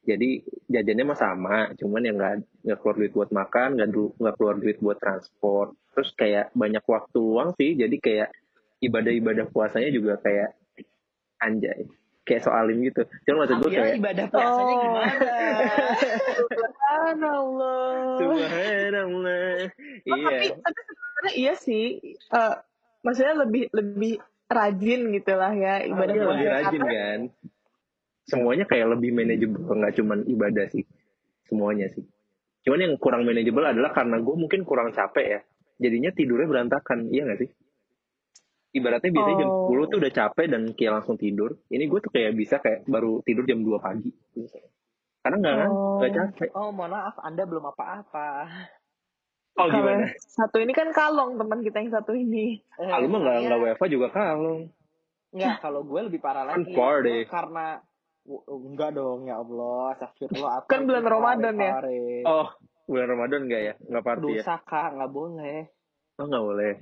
Jadi 0.01 0.41
jajannya 0.67 1.05
mah 1.05 1.19
sama, 1.19 1.57
cuman 1.75 2.01
yang 2.01 2.17
nggak 2.17 2.35
nggak 2.63 2.79
keluar 2.79 2.97
duit 2.97 3.13
buat 3.13 3.31
makan, 3.31 3.77
nggak 3.77 3.91
du- 3.91 4.15
nggak 4.17 4.35
keluar 4.35 4.57
duit 4.57 4.79
buat 4.79 4.97
transport. 4.97 5.69
Terus 5.93 6.09
kayak 6.15 6.47
banyak 6.53 6.81
waktu 6.83 7.19
luang 7.19 7.53
sih, 7.55 7.75
jadi 7.75 7.97
kayak 7.99 8.29
ibadah-ibadah 8.81 9.47
puasanya 9.47 9.91
juga 9.91 10.17
kayak 10.17 10.55
anjay, 11.39 11.85
kayak 12.23 12.41
soalim 12.41 12.81
gitu. 12.83 13.03
Cuman 13.23 13.37
maksud 13.43 13.57
gue 13.59 13.71
kayak 13.71 13.97
ibadah 13.97 14.27
puasanya 14.29 14.65
Oh. 14.65 14.81
gimana? 14.81 15.13
Subhanallah. 16.49 17.93
Subhanallah, 18.19 19.53
Oh, 20.07 20.17
iya. 20.17 20.25
tapi, 20.25 20.47
tapi 20.57 20.81
sebenarnya 20.81 21.33
iya 21.35 21.53
sih. 21.55 21.85
Eh, 22.15 22.55
maksudnya 23.03 23.35
lebih 23.39 23.69
lebih 23.71 24.15
rajin 24.49 25.01
gitu 25.13 25.33
lah 25.37 25.53
ya 25.53 25.85
ibadah 25.85 26.15
puasa. 26.15 26.31
lebih 26.33 26.47
rajin 26.49 26.81
Karena- 26.81 26.93
kan. 26.97 27.21
Semuanya 28.29 28.65
kayak 28.65 28.89
lebih 28.93 29.11
manajeble, 29.13 29.65
nggak 29.65 29.95
cuman 29.97 30.19
ibadah 30.27 30.67
sih. 30.69 30.85
Semuanya 31.49 31.89
sih. 31.89 32.05
Cuman 32.61 32.85
yang 32.85 32.95
kurang 33.01 33.25
manageable 33.25 33.65
adalah 33.65 33.89
karena 33.89 34.21
gue 34.21 34.37
mungkin 34.37 34.69
kurang 34.69 34.93
capek 34.93 35.27
ya. 35.27 35.41
Jadinya 35.79 36.13
tidurnya 36.13 36.45
berantakan, 36.45 37.09
iya 37.09 37.25
gak 37.25 37.41
sih? 37.41 37.51
Ibaratnya 38.69 39.09
biasanya 39.09 39.37
jam 39.41 39.49
Oh. 39.49 39.73
10 39.73 39.89
tuh 39.89 39.97
udah 39.97 40.13
capek 40.13 40.47
dan 40.53 40.63
kayak 40.77 40.93
langsung 41.01 41.17
tidur. 41.17 41.57
Ini 41.73 41.89
gue 41.89 42.01
tuh 42.03 42.13
kayak 42.13 42.37
bisa 42.37 42.61
kayak 42.61 42.85
baru 42.85 43.25
tidur 43.25 43.49
jam 43.49 43.65
2 43.65 43.81
pagi. 43.81 44.13
Karena 45.19 45.37
nggak 45.41 45.55
kan, 45.57 45.69
Oh. 45.73 45.97
nggak 45.97 46.13
capek. 46.13 46.49
Oh, 46.53 46.69
mohon 46.69 46.93
maaf, 46.93 47.17
Anda 47.25 47.49
belum 47.49 47.65
apa-apa. 47.65 48.29
Oh 49.59 49.67
Kalau 49.67 49.75
gimana? 49.75 50.07
satu 50.31 50.57
ini 50.57 50.71
kan 50.71 50.89
kalong 50.91 51.35
teman 51.35 51.61
kita 51.61 51.77
yang 51.77 51.91
satu 51.91 52.15
ini. 52.15 52.63
Eh, 52.79 52.87
Kalau 52.87 53.07
mah 53.07 53.19
nggak 53.19 53.35
saya- 53.35 53.47
nggak 53.49 53.61
WFA 53.61 53.87
juga 53.89 54.09
kalong. 54.09 54.61
Enggak, 55.29 55.57
kalau 55.61 55.81
gue 55.83 56.01
lebih 56.01 56.21
parah 56.23 56.47
Kan 56.47 56.63
lagi. 56.63 56.73
party. 56.73 57.11
Gue 57.19 57.27
karena 57.27 57.67
enggak 58.47 58.91
dong, 58.95 59.21
ya 59.25 59.37
Allah, 59.37 59.83
astagfirullah. 59.93 60.53
apa 60.57 60.69
Kan 60.69 60.81
bulan 60.85 61.05
Ramadan 61.05 61.55
ya? 61.59 61.73
Oh 62.25 62.49
bulan 62.87 63.09
Ramadan 63.09 63.41
nggak 63.45 63.63
ya? 63.63 63.75
Nggak 63.83 64.05
party 64.05 64.27
ya? 64.31 64.41
Dosa 64.41 64.57
kak, 64.63 64.89
nggak 64.95 65.11
boleh, 65.11 65.59
Oh 66.15 66.25
nggak 66.25 66.45
boleh. 66.45 66.73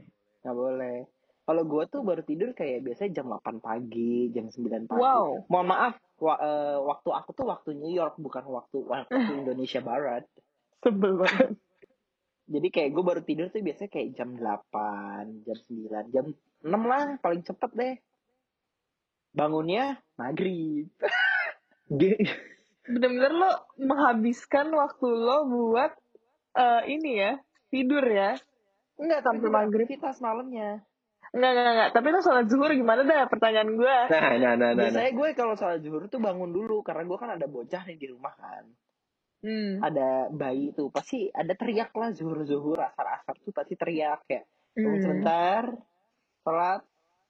nggak 0.43 0.57
boleh. 0.57 0.97
Kalau 1.43 1.63
gue 1.65 1.83
tuh 1.87 2.01
baru 2.03 2.21
tidur 2.21 2.51
kayak 2.53 2.83
biasanya 2.83 3.11
jam 3.15 3.27
8 3.31 3.57
pagi, 3.59 4.29
jam 4.31 4.47
9 4.47 4.85
pagi. 4.85 4.99
Wow. 4.99 5.47
Mohon 5.47 5.67
maaf, 5.69 5.95
wa- 6.19 6.41
eh, 6.41 6.77
waktu 6.77 7.09
aku 7.09 7.31
tuh 7.33 7.47
waktu 7.47 7.71
New 7.73 7.91
York, 7.91 8.15
bukan 8.17 8.45
waktu 8.45 8.83
waktu 8.83 9.11
Indonesia 9.41 9.81
Barat. 9.81 10.27
Sebel 10.79 11.17
banget. 11.17 11.57
Jadi 12.47 12.69
kayak 12.71 12.91
gue 12.95 13.03
baru 13.03 13.21
tidur 13.27 13.51
tuh 13.51 13.59
biasanya 13.59 13.91
kayak 13.91 14.09
jam 14.15 14.39
8, 14.39 15.43
jam 15.43 15.59
9, 15.59 16.15
jam 16.15 16.27
6 16.63 16.71
lah 16.71 17.19
paling 17.19 17.43
cepet 17.43 17.71
deh. 17.75 17.95
Bangunnya 19.35 19.99
maghrib. 20.15 20.87
Bener-bener 22.87 23.33
lo 23.35 23.51
menghabiskan 23.83 24.71
waktu 24.71 25.07
lo 25.11 25.51
buat 25.51 25.93
eh, 26.55 26.83
ini 26.87 27.11
ya, 27.19 27.33
tidur 27.75 28.07
ya. 28.07 28.39
Enggak, 28.97 29.27
Sampai 29.27 29.51
maghrib. 29.51 29.91
aktivitas 29.91 30.23
malamnya. 30.23 30.87
Enggak, 31.35 31.51
enggak, 31.51 31.73
enggak. 31.75 31.91
Tapi 31.99 32.07
lo 32.15 32.21
sholat 32.23 32.47
zuhur 32.47 32.71
gimana 32.71 33.03
dah 33.03 33.27
pertanyaan 33.27 33.75
gue? 33.75 33.97
Nah, 34.07 34.23
nah, 34.23 34.35
nah, 34.39 34.55
nah, 34.55 34.71
nah. 34.73 34.83
Biasanya 34.87 35.13
gue 35.19 35.29
kalau 35.35 35.55
sholat 35.59 35.83
zuhur 35.83 36.07
tuh 36.07 36.23
bangun 36.23 36.55
dulu 36.55 36.87
karena 36.87 37.03
gue 37.03 37.19
kan 37.19 37.31
ada 37.35 37.47
bocah 37.51 37.83
nih 37.91 37.99
di 37.99 38.07
rumah 38.07 38.33
kan. 38.39 38.65
Hmm. 39.39 39.79
Ada 39.79 40.09
bayi 40.29 40.73
tuh 40.73 40.89
pasti 40.89 41.29
ada 41.29 41.53
teriak 41.53 41.93
lah 41.93 42.11
zuhur 42.11 42.43
zuhur 42.43 42.77
asar 42.77 43.07
asar 43.15 43.37
tuh 43.39 43.51
pasti 43.51 43.75
teriak 43.75 44.25
kayak 44.25 44.45
tunggu 44.73 44.93
Hmm. 44.93 45.03
sebentar 45.03 45.63
sholat 46.41 46.81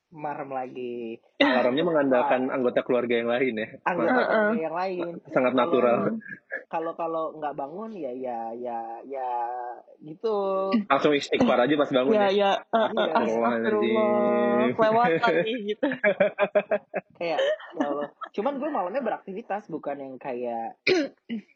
marem 0.08 0.48
lagi 0.48 1.18
Alarmnya 1.42 1.82
mengandalkan 1.82 2.46
anggota 2.48 2.80
keluarga 2.80 3.10
yang 3.12 3.26
lain 3.26 3.54
ya. 3.54 3.68
anggota 3.82 4.12
Heeh. 4.12 4.24
keluarga 4.24 4.62
yang 4.62 4.76
lain 4.76 5.12
Sangat 5.26 5.52
Kalau- 5.52 5.60
natural. 5.60 5.98
kalau 6.66 6.92
kalau 6.94 7.24
nggak 7.36 7.54
bangun 7.54 7.90
ya 7.92 8.12
ya 8.12 8.38
ya 8.54 8.78
ya 9.04 9.30
gitu 10.00 10.70
Langsung 10.84 11.10
istighfar 11.12 11.58
aja 11.60 11.74
pas 11.74 11.90
bangun 11.92 12.12
Ya, 12.12 12.26
ya. 12.26 12.30
ya. 12.30 12.50
eh, 12.54 12.86
Iya. 12.86 13.02
eh, 13.02 13.18
Astagfirullah. 13.18 13.50
Astagfirullahaladzim. 13.50 14.74
Kelewatan 14.74 15.34
nih 15.42 15.58
gitu. 15.68 15.86
kayak 17.16 17.38
ya 17.74 17.84
Allah. 17.84 18.08
cuman 18.30 18.52
gue 18.56 18.68
malamnya 18.68 19.02
beraktivitas 19.02 19.66
bukan 19.66 19.96
yang 19.96 20.14
kayak 20.16 20.78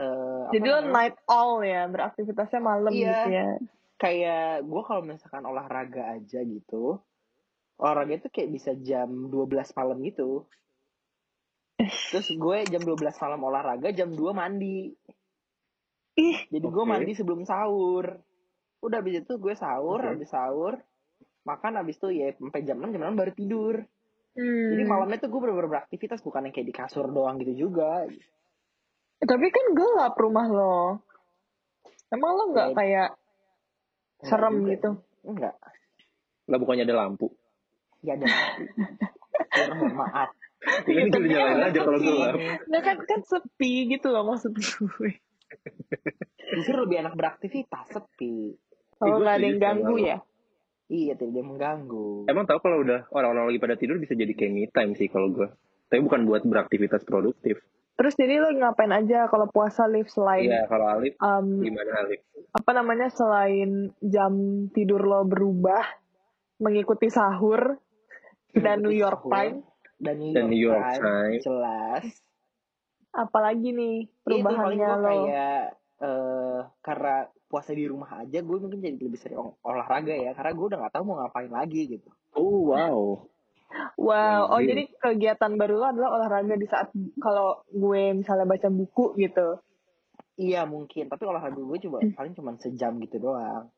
eh, 0.00 0.44
Jadi 0.56 0.66
lo 0.66 0.80
night 0.88 1.16
all 1.28 1.60
ya, 1.60 1.84
beraktivitasnya 1.86 2.60
malam 2.60 2.88
Iya. 2.90 3.04
gitu 3.04 3.28
ya. 3.30 3.48
kayak 4.00 4.64
gue 4.64 4.82
kalau 4.88 5.04
misalkan 5.04 5.44
olahraga 5.44 6.16
aja 6.16 6.40
gitu 6.40 7.04
olahraga 7.76 8.16
itu 8.16 8.28
kayak 8.32 8.48
bisa 8.48 8.72
jam 8.80 9.28
12 9.28 9.76
malam 9.76 10.00
gitu 10.00 10.48
terus 11.80 12.28
gue 12.28 12.56
jam 12.68 12.80
12 12.80 12.96
malam 12.96 13.40
olahraga 13.40 13.88
jam 13.92 14.12
2 14.12 14.20
mandi 14.32 14.92
Ih, 16.16 16.38
jadi 16.52 16.66
gue 16.68 16.84
Oke. 16.84 16.90
mandi 16.90 17.12
sebelum 17.16 17.44
sahur 17.44 18.20
udah 18.80 18.98
habis 19.00 19.20
itu 19.24 19.32
gue 19.36 19.52
sahur 19.56 20.00
Oke. 20.00 20.16
habis 20.16 20.28
sahur 20.28 20.80
makan 21.44 21.80
habis 21.80 21.96
itu 21.96 22.08
ya 22.12 22.32
sampai 22.36 22.64
jam 22.64 22.76
6 22.80 22.92
jam 22.96 23.04
6 23.08 23.20
baru 23.20 23.32
tidur 23.32 23.74
hmm. 24.36 24.68
jadi 24.76 24.82
malamnya 24.84 25.20
tuh 25.20 25.28
gue 25.32 25.40
bener-bener 25.40 25.68
beraktivitas 25.72 26.20
bukan 26.20 26.48
yang 26.48 26.52
kayak 26.52 26.68
di 26.68 26.74
kasur 26.76 27.08
doang 27.08 27.40
gitu 27.40 27.68
juga 27.68 28.04
Tapi 29.20 29.46
kan 29.48 29.66
gelap 29.72 30.14
rumah 30.16 30.46
lo. 30.46 30.76
Emang 32.08 32.30
lo 32.34 32.44
nggak 32.50 32.68
Ya, 32.68 32.74
kayak 32.74 33.08
Enggak 34.20 34.26
serem 34.26 34.54
juga 34.56 34.70
gitu? 34.70 34.90
enggak 35.22 35.54
Lah 36.44 36.58
bukannya 36.58 36.84
ada 36.84 36.96
lampu. 36.98 37.26
ya 38.00 38.16
ada 38.16 38.26
mohon 39.70 39.92
maaf 39.94 40.30
Ini 40.84 41.06
juga 41.06 41.20
nyalain 41.22 41.68
aja 41.68 41.78
kalau 41.80 41.98
gelap. 41.98 42.34
Nah 42.66 42.80
kan 42.80 42.96
kan 43.00 43.20
sepi 43.22 43.72
gitu 43.88 44.08
loh 44.08 44.24
maksud 44.26 44.52
gue. 44.52 45.10
justru 46.50 46.74
lebih 46.78 47.00
enak 47.00 47.14
beraktivitas 47.14 47.86
sepi 47.90 48.56
Kalau 48.96 49.16
gue 49.16 49.22
nggak 49.22 49.36
ada 49.36 49.46
yang 49.46 49.58
ganggu 49.58 49.94
lo. 49.94 50.04
ya. 50.04 50.18
iya 50.88 51.12
tidak 51.14 51.44
mengganggu 51.44 52.26
Emang 52.26 52.44
tahu 52.44 52.58
kalau 52.60 52.82
udah 52.82 53.06
orang-orang 53.10 53.46
lagi 53.48 53.60
pada 53.60 53.76
tidur 53.76 53.96
bisa 53.96 54.12
jadi 54.12 54.32
kayak 54.32 54.52
me 54.52 54.64
time 54.66 54.92
sih 54.94 55.06
kalau 55.06 55.30
gue. 55.30 55.48
Tapi 55.86 56.00
bukan 56.00 56.22
buat 56.24 56.42
beraktivitas 56.42 57.02
produktif. 57.02 57.62
Terus 58.00 58.16
jadi 58.16 58.40
lo 58.40 58.48
ngapain 58.48 58.88
aja 58.90 59.28
kalau 59.28 59.44
puasa 59.46 59.84
live 59.84 60.08
selain 60.08 60.48
Iya, 60.48 60.64
kalau 60.64 60.88
Alif 60.88 61.20
um, 61.20 61.60
gimana 61.60 62.00
Alif? 62.00 62.24
apa 62.50 62.70
namanya 62.72 63.12
selain 63.12 63.92
jam 64.00 64.32
tidur 64.72 65.04
lo 65.04 65.28
berubah 65.28 65.84
mengikuti 66.56 67.12
sahur 67.12 67.76
dan 68.56 68.80
New 68.80 68.96
York 68.96 69.20
Sahur. 69.20 69.32
Times 69.36 69.62
dan 70.00 70.16
New 70.16 70.32
Dan 70.32 70.48
York, 70.48 70.48
New 70.48 70.60
York 70.64 70.80
Times, 70.80 71.04
Times. 71.04 71.42
jelas 71.44 72.04
apalagi 73.10 73.68
nih 73.68 73.96
Iya, 74.00 74.08
itu 74.08 74.24
perubahannya 74.24 74.86
gue 74.88 74.96
lo 74.96 75.04
kayak 75.04 75.62
eh 76.00 76.60
karena 76.80 77.14
puasa 77.44 77.76
di 77.76 77.84
rumah 77.84 78.10
aja 78.16 78.38
gue 78.40 78.56
mungkin 78.56 78.80
jadi 78.80 78.96
lebih 78.96 79.20
sering 79.20 79.36
ol- 79.36 79.60
olahraga 79.60 80.16
ya 80.16 80.32
karena 80.32 80.56
gue 80.56 80.66
udah 80.72 80.78
nggak 80.80 80.94
tahu 80.96 81.04
mau 81.04 81.16
ngapain 81.20 81.52
lagi 81.52 81.84
gitu 81.84 82.08
Oh 82.32 82.72
wow. 82.72 83.28
Wow 83.96 84.50
oh 84.50 84.58
Anjir. 84.58 84.74
jadi 84.74 84.82
kegiatan 84.98 85.52
baru 85.54 85.74
lo 85.78 85.86
adalah 85.90 86.10
olahraga 86.18 86.54
di 86.54 86.66
saat 86.66 86.90
kalau 87.22 87.62
gue 87.70 88.14
misalnya 88.16 88.46
baca 88.46 88.68
buku 88.68 89.14
gitu? 89.16 89.58
Iya 90.40 90.64
mungkin. 90.64 91.06
Tapi 91.06 91.22
olahraga 91.22 91.60
gue 91.60 91.78
coba 91.84 91.98
paling 92.16 92.32
cuma 92.32 92.56
sejam 92.56 92.96
gitu 92.98 93.20
doang. 93.20 93.68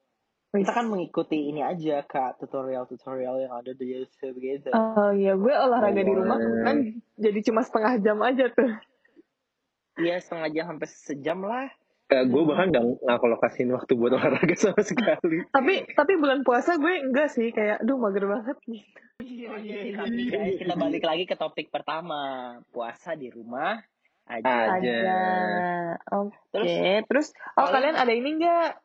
Kita 0.53 0.69
kan 0.69 0.85
mengikuti 0.85 1.49
ini 1.49 1.65
aja 1.65 2.05
kak 2.05 2.37
tutorial 2.37 2.85
tutorial 2.85 3.41
yang 3.41 3.57
ada 3.57 3.73
di 3.73 3.89
YouTube 3.89 4.37
gitu. 4.37 4.69
Oh 4.71 5.09
iya, 5.11 5.33
gue 5.33 5.49
olahraga 5.49 6.05
di 6.05 6.13
rumah 6.13 6.37
Oh. 6.37 6.63
kan 6.63 6.77
jadi 7.17 7.39
cuma 7.41 7.65
setengah 7.65 7.97
jam 8.05 8.21
aja 8.21 8.47
tuh. 8.53 8.69
iya 10.01 10.17
setengah 10.21 10.49
jam 10.53 10.65
sampai 10.73 10.89
sejam 10.89 11.39
lah 11.45 11.69
Eh, 12.13 12.25
gue 12.29 12.43
bahkan 12.45 12.69
gak 12.69 12.85
ngakolokasin 13.09 13.73
waktu 13.73 13.97
buat 13.97 14.13
olahraga 14.13 14.53
sama 14.61 14.85
sekali. 14.85 15.49
Tapi 15.49 15.97
tapi 15.97 16.13
bulan 16.21 16.45
puasa 16.45 16.77
gue 16.77 17.01
enggak 17.01 17.33
sih 17.33 17.49
kayak, 17.57 17.81
aduh 17.81 17.97
mager 17.97 18.29
banget 18.29 18.57
gitu. 18.69 19.01
Guys, 20.29 20.55
kita 20.61 20.75
balik 20.77 21.05
lagi 21.09 21.25
ke 21.25 21.37
topik 21.41 21.73
pertama 21.73 22.59
puasa 22.69 23.17
di 23.17 23.33
rumah 23.33 23.81
aja 24.29 24.77
Aja. 24.77 24.99
Oke. 26.13 26.37
Terus, 26.53 26.73
Terus, 27.09 27.29
oh 27.57 27.69
kalian 27.73 27.97
ada 27.97 28.13
ini 28.13 28.37
enggak? 28.37 28.77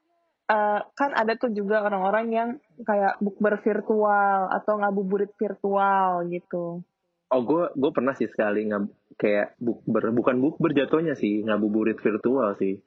Eh, 0.47 0.79
kan 0.95 1.11
ada 1.11 1.35
tuh 1.35 1.51
juga 1.51 1.83
orang-orang 1.83 2.25
yang 2.31 2.49
kayak 2.79 3.19
bukber 3.19 3.59
virtual 3.59 4.47
atau 4.47 4.79
ngabuburit 4.79 5.35
virtual 5.35 6.23
gitu. 6.31 6.79
Oh 7.27 7.41
gue 7.43 7.75
gue 7.75 7.91
pernah 7.91 8.15
sih 8.15 8.31
sekali 8.31 8.71
ngab 8.71 8.87
kayak 9.19 9.59
bukber 9.59 10.15
bukan 10.15 10.39
bukber 10.39 10.71
jatuhnya 10.71 11.19
sih 11.19 11.43
ngabuburit 11.43 11.99
virtual 11.99 12.55
sih. 12.55 12.79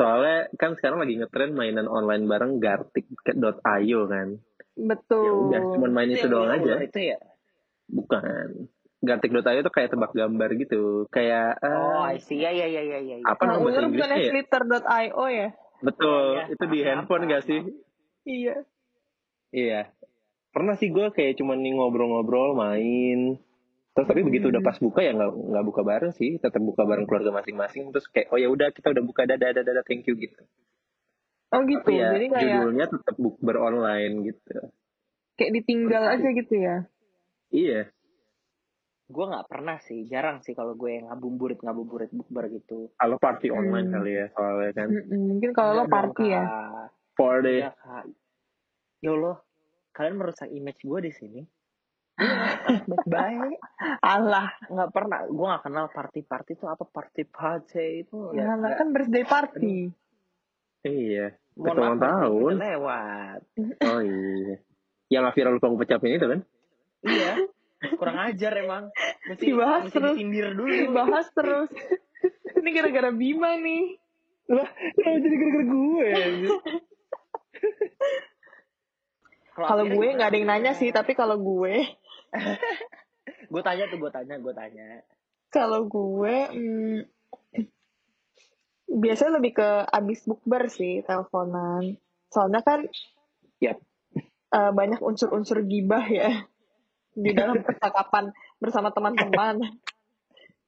Soalnya 0.00 0.48
kan 0.56 0.80
sekarang 0.80 1.04
lagi 1.04 1.20
ngetren 1.20 1.52
mainan 1.52 1.84
online 1.84 2.24
bareng 2.24 2.56
gartic.io 2.56 4.00
kan. 4.08 4.28
Ya 4.80 4.96
Betul. 4.96 5.52
udah 5.52 5.60
cuman 5.76 5.90
main 5.92 6.08
itu 6.08 6.24
doang 6.24 6.48
aja. 6.48 6.80
itu 6.80 7.00
ya 7.12 7.18
Bukan. 7.84 8.72
Gartic.io 9.04 9.60
tuh 9.60 9.72
kayak 9.76 9.92
tebak 9.92 10.16
gambar 10.16 10.56
gitu. 10.56 11.04
Kayak 11.12 11.60
eh, 11.60 11.68
oh 11.68 12.00
I 12.00 12.16
see 12.16 12.40
ya 12.40 12.48
ya 12.48 12.64
ya 12.64 12.80
ya 12.80 12.96
ya, 13.04 13.16
ya. 13.20 13.28
apa 13.28 13.44
Nah, 13.44 13.60
nama 13.60 13.68
bahasa 13.68 13.80
Inggrisnya 13.84 14.16
ya? 14.16 14.32
ya? 15.28 15.48
Betul, 15.80 16.24
Iya, 16.36 16.44
iya. 16.48 16.52
itu 16.52 16.64
di 16.68 16.78
Maaf, 16.80 16.88
handphone 16.88 17.24
gak 17.28 17.44
sih? 17.44 17.60
Iya. 18.28 18.56
Iya. 19.52 19.80
Pernah 20.52 20.74
sih 20.76 20.88
gue 20.92 21.08
kayak 21.12 21.40
cuman 21.40 21.60
nih 21.60 21.72
ngobrol-ngobrol 21.76 22.56
main. 22.56 23.40
Terus 24.00 24.08
tapi 24.08 24.24
begitu 24.24 24.48
udah 24.48 24.58
Hmm. 24.58 24.70
pas 24.70 24.78
buka 24.78 25.00
ya 25.00 25.12
nggak 25.12 25.30
nggak 25.30 25.64
buka 25.66 25.80
bareng 25.84 26.12
sih, 26.12 26.30
tetap 26.36 26.56
buka 26.58 26.82
bareng 26.82 27.04
keluarga 27.04 27.36
masing-masing. 27.36 27.92
Terus 27.92 28.08
kayak 28.08 28.32
oh 28.32 28.40
ya 28.40 28.48
udah 28.48 28.72
kita 28.72 28.88
udah 28.88 29.04
buka 29.04 29.22
dadah 29.24 29.52
dadah 29.52 29.60
dadah 29.62 29.84
thank 29.84 30.08
you 30.08 30.16
gitu. 30.16 30.40
Oh 31.50 31.60
gitu. 31.62 31.84
Tapi 31.84 32.00
ya 32.00 32.08
Jadi 32.10 32.26
kayak 32.30 32.44
judulnya 32.56 32.86
tetap 32.88 33.16
bukber 33.16 33.56
online 33.56 34.14
gitu. 34.24 34.56
kayak 35.34 35.52
ditinggal 35.54 36.04
aja 36.06 36.28
gitu 36.30 36.54
ya. 36.54 36.76
Iya. 37.50 37.80
gue 39.10 39.24
nggak 39.26 39.50
pernah 39.50 39.74
sih 39.82 40.06
jarang 40.06 40.38
sih 40.38 40.54
kalau 40.54 40.78
gue 40.78 41.02
ngabuburit 41.02 41.58
ngabuburit 41.58 42.14
bukber 42.14 42.46
gitu 42.46 42.94
Kalau 42.94 43.18
party 43.18 43.50
online 43.50 43.90
Hmm. 43.90 43.94
kali 43.98 44.12
ya 44.14 44.26
soalnya 44.30 44.70
kan. 44.70 44.86
Mm-mm, 44.86 45.20
Mungkin 45.34 45.50
kalau 45.50 45.72
lo 45.74 45.82
dong, 45.82 45.90
party 45.90 46.24
ya. 46.30 46.44
Party. 47.12 47.56
Iya, 47.58 47.74
Kak. 47.74 48.04
Ya 49.00 49.10
Allah, 49.10 49.36
kalian 49.90 50.14
merusak 50.14 50.48
image 50.48 50.80
gue 50.80 51.00
di 51.02 51.10
sini. 51.10 51.40
Baik-baik. 52.90 53.58
Allah. 54.00 54.52
Nggak 54.68 54.90
pernah. 54.92 55.18
Gue 55.26 55.46
nggak 55.48 55.64
kenal 55.64 55.86
party-party 55.88 56.52
itu 56.54 56.66
apa 56.68 56.84
party 56.84 57.22
party 57.24 58.04
itu. 58.04 58.36
Ya, 58.36 58.54
Ya, 58.54 58.76
kan 58.76 58.92
birthday 58.92 59.24
party. 59.24 59.76
Iya. 60.84 61.36
Ulang 61.56 62.00
maaf, 62.00 62.00
tahun. 62.00 62.52
lewat. 62.56 63.40
Oh 63.84 64.00
iya. 64.00 64.56
Yang 65.10 65.20
nggak 65.26 65.34
viral 65.36 65.52
lupa 65.58 65.66
ngucapin 65.68 66.16
itu 66.16 66.26
kan? 66.28 66.40
Iya. 67.04 67.32
Kurang 67.96 68.18
ajar 68.28 68.52
emang. 68.60 68.84
Mesti, 69.28 69.44
Dibahas 69.48 69.82
mesti 69.88 69.96
terus. 69.96 70.14
disindir 70.16 70.46
dulu. 70.52 70.68
Dibahas 70.68 71.26
terus. 71.32 71.68
Ini 72.52 72.68
gara-gara 72.76 73.10
Bima 73.10 73.56
nih. 73.56 73.96
Lah, 74.50 74.68
jadi 74.98 75.36
gara-gara 75.36 75.64
gue? 75.64 76.10
Kalau 79.54 79.84
gue 79.84 80.06
nggak 80.16 80.28
ada 80.28 80.36
yang 80.36 80.48
nanya 80.48 80.72
sih, 80.72 80.88
tapi 80.90 81.12
kalau 81.12 81.36
gue, 81.36 81.84
Gue 83.50 83.62
tanya 83.62 83.84
tuh, 83.90 83.98
gue 83.98 84.10
tanya, 84.10 84.38
gue 84.38 84.54
tanya. 84.54 85.02
kalau 85.50 85.82
gue, 85.90 86.36
hmm, 86.46 86.98
biasanya 88.90 89.42
lebih 89.42 89.58
ke 89.58 89.68
abis 89.90 90.26
bukber 90.26 90.70
sih, 90.70 91.02
teleponan. 91.02 91.98
Soalnya 92.30 92.62
kan 92.62 92.86
Yap. 93.58 93.78
eh, 94.50 94.72
banyak 94.74 94.98
unsur-unsur 95.02 95.62
gibah 95.66 96.06
ya 96.06 96.46
di 97.14 97.30
dalam 97.34 97.62
percakapan 97.66 98.34
bersama 98.58 98.90
teman-teman. 98.90 99.62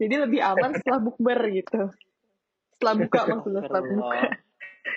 Jadi 0.02 0.14
lebih 0.18 0.42
aman 0.42 0.74
setelah 0.74 0.98
bukber 0.98 1.38
gitu. 1.54 1.90
Setelah 2.74 2.94
buka 2.98 3.20
maksudnya, 3.30 3.60
setelah 3.62 3.84
buka. 3.86 4.20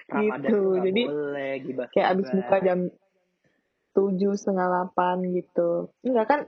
Gitu, 0.05 0.59
jadi 0.81 1.01
boleh 1.05 1.51
gibah 1.61 1.87
Kayak 1.93 2.07
abis 2.17 2.29
buka 2.33 2.55
jam 2.61 2.79
tujuh 3.93 4.33
setengah 4.33 4.65
delapan 4.65 5.17
gitu. 5.33 5.93
Enggak 6.01 6.25
kan 6.25 6.39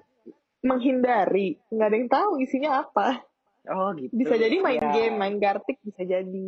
menghindari, 0.67 1.55
nggak 1.71 1.87
ada 1.87 1.97
yang 1.97 2.11
tahu 2.11 2.31
isinya 2.43 2.83
apa. 2.83 3.23
Oh 3.67 3.91
gitu. 3.95 4.11
Bisa 4.15 4.35
jadi 4.35 4.59
main 4.59 4.79
Ya. 4.79 4.91
game, 4.91 5.15
main 5.15 5.35
gartik 5.39 5.79
bisa 5.83 6.03
jadi. 6.03 6.47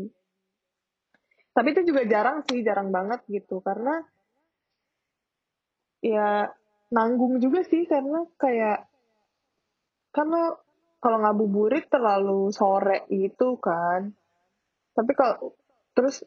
Tapi 1.51 1.67
itu 1.75 1.81
juga 1.91 2.07
jarang 2.07 2.43
sih, 2.47 2.63
jarang 2.63 2.91
banget 2.91 3.23
gitu. 3.27 3.59
Karena 3.59 3.99
ya 5.99 6.47
nanggung 6.95 7.43
juga 7.43 7.63
sih 7.67 7.83
karena 7.83 8.23
kayak 8.39 8.87
karena 10.15 10.55
kalau 10.99 11.17
ngabuburit 11.23 11.87
terlalu 11.91 12.51
sore 12.55 13.07
gitu 13.11 13.59
kan. 13.59 14.15
Tapi 14.95 15.11
kalau 15.15 15.55
terus 15.95 16.23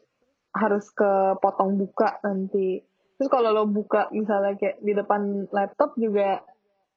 harus 0.53 0.85
ke 0.93 1.37
potong 1.41 1.77
buka 1.77 2.21
nanti. 2.21 2.81
Terus 3.17 3.29
kalau 3.29 3.53
lo 3.53 3.65
buka 3.69 4.09
misalnya 4.13 4.57
kayak 4.57 4.77
di 4.81 4.93
depan 4.93 5.49
laptop 5.49 5.97
juga 5.97 6.41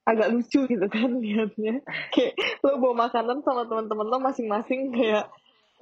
agak 0.07 0.31
lucu 0.31 0.63
gitu 0.63 0.87
kan 0.87 1.11
liatnya. 1.23 1.83
Kayak 2.15 2.33
lo 2.63 2.79
bawa 2.79 3.11
makanan 3.11 3.43
sama 3.43 3.67
teman-teman 3.67 4.07
lo 4.07 4.17
masing-masing 4.23 4.95
kayak 4.95 5.27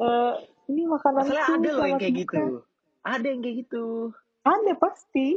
eh 0.01 0.33
ini 0.65 0.89
makanan 0.89 1.29
Masalahnya 1.29 1.55
ada 1.61 1.69
loh 1.77 1.85
yang 1.85 2.01
kayak 2.01 2.15
gitu. 2.25 2.43
Ada 3.05 3.25
yang 3.29 3.41
kayak 3.45 3.57
gitu. 3.65 3.85
Ada 4.41 4.73
pasti. 4.81 5.29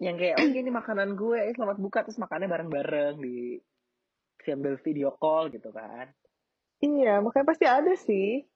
Yang 0.00 0.16
kayak, 0.16 0.36
oke 0.40 0.56
ini 0.56 0.72
makanan 0.72 1.08
gue, 1.12 1.38
eh, 1.44 1.52
selamat 1.52 1.76
buka, 1.76 1.98
terus 2.08 2.16
makannya 2.16 2.48
bareng-bareng 2.48 3.20
di 3.20 3.60
sambil 4.40 4.80
video 4.80 5.12
call 5.20 5.52
gitu 5.52 5.68
kan. 5.76 6.08
Iya, 6.80 7.20
makanya 7.20 7.46
pasti 7.52 7.66
ada 7.68 7.92
sih. 8.00 8.48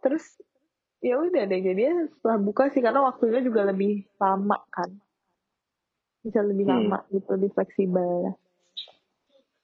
Terus 0.00 0.24
ya 1.04 1.20
udah 1.20 1.44
deh 1.44 1.60
jadi 1.60 2.08
setelah 2.08 2.40
buka 2.40 2.72
sih 2.72 2.80
karena 2.80 3.04
waktunya 3.04 3.44
juga 3.44 3.68
lebih 3.68 4.08
lama 4.16 4.64
kan. 4.72 4.88
Bisa 6.20 6.40
lebih 6.44 6.68
Hmm. 6.68 6.92
lama 6.92 6.98
gitu, 7.08 7.26
lebih 7.36 7.50
fleksibel. 7.56 8.36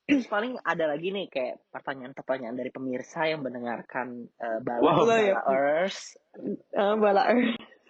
Terus 0.06 0.30
paling 0.30 0.54
ada 0.62 0.86
lagi 0.86 1.10
nih 1.10 1.26
kayak 1.26 1.66
pertanyaan-pertanyaan 1.74 2.54
dari 2.54 2.70
pemirsa 2.70 3.26
yang 3.26 3.42
mendengarkan 3.42 4.30
uh, 4.38 4.62
Bala, 4.62 4.78
Wow. 4.80 5.02
Bala 5.02 5.16
Ya. 5.18 5.34
Earth. 5.50 6.14
Bala 6.78 7.22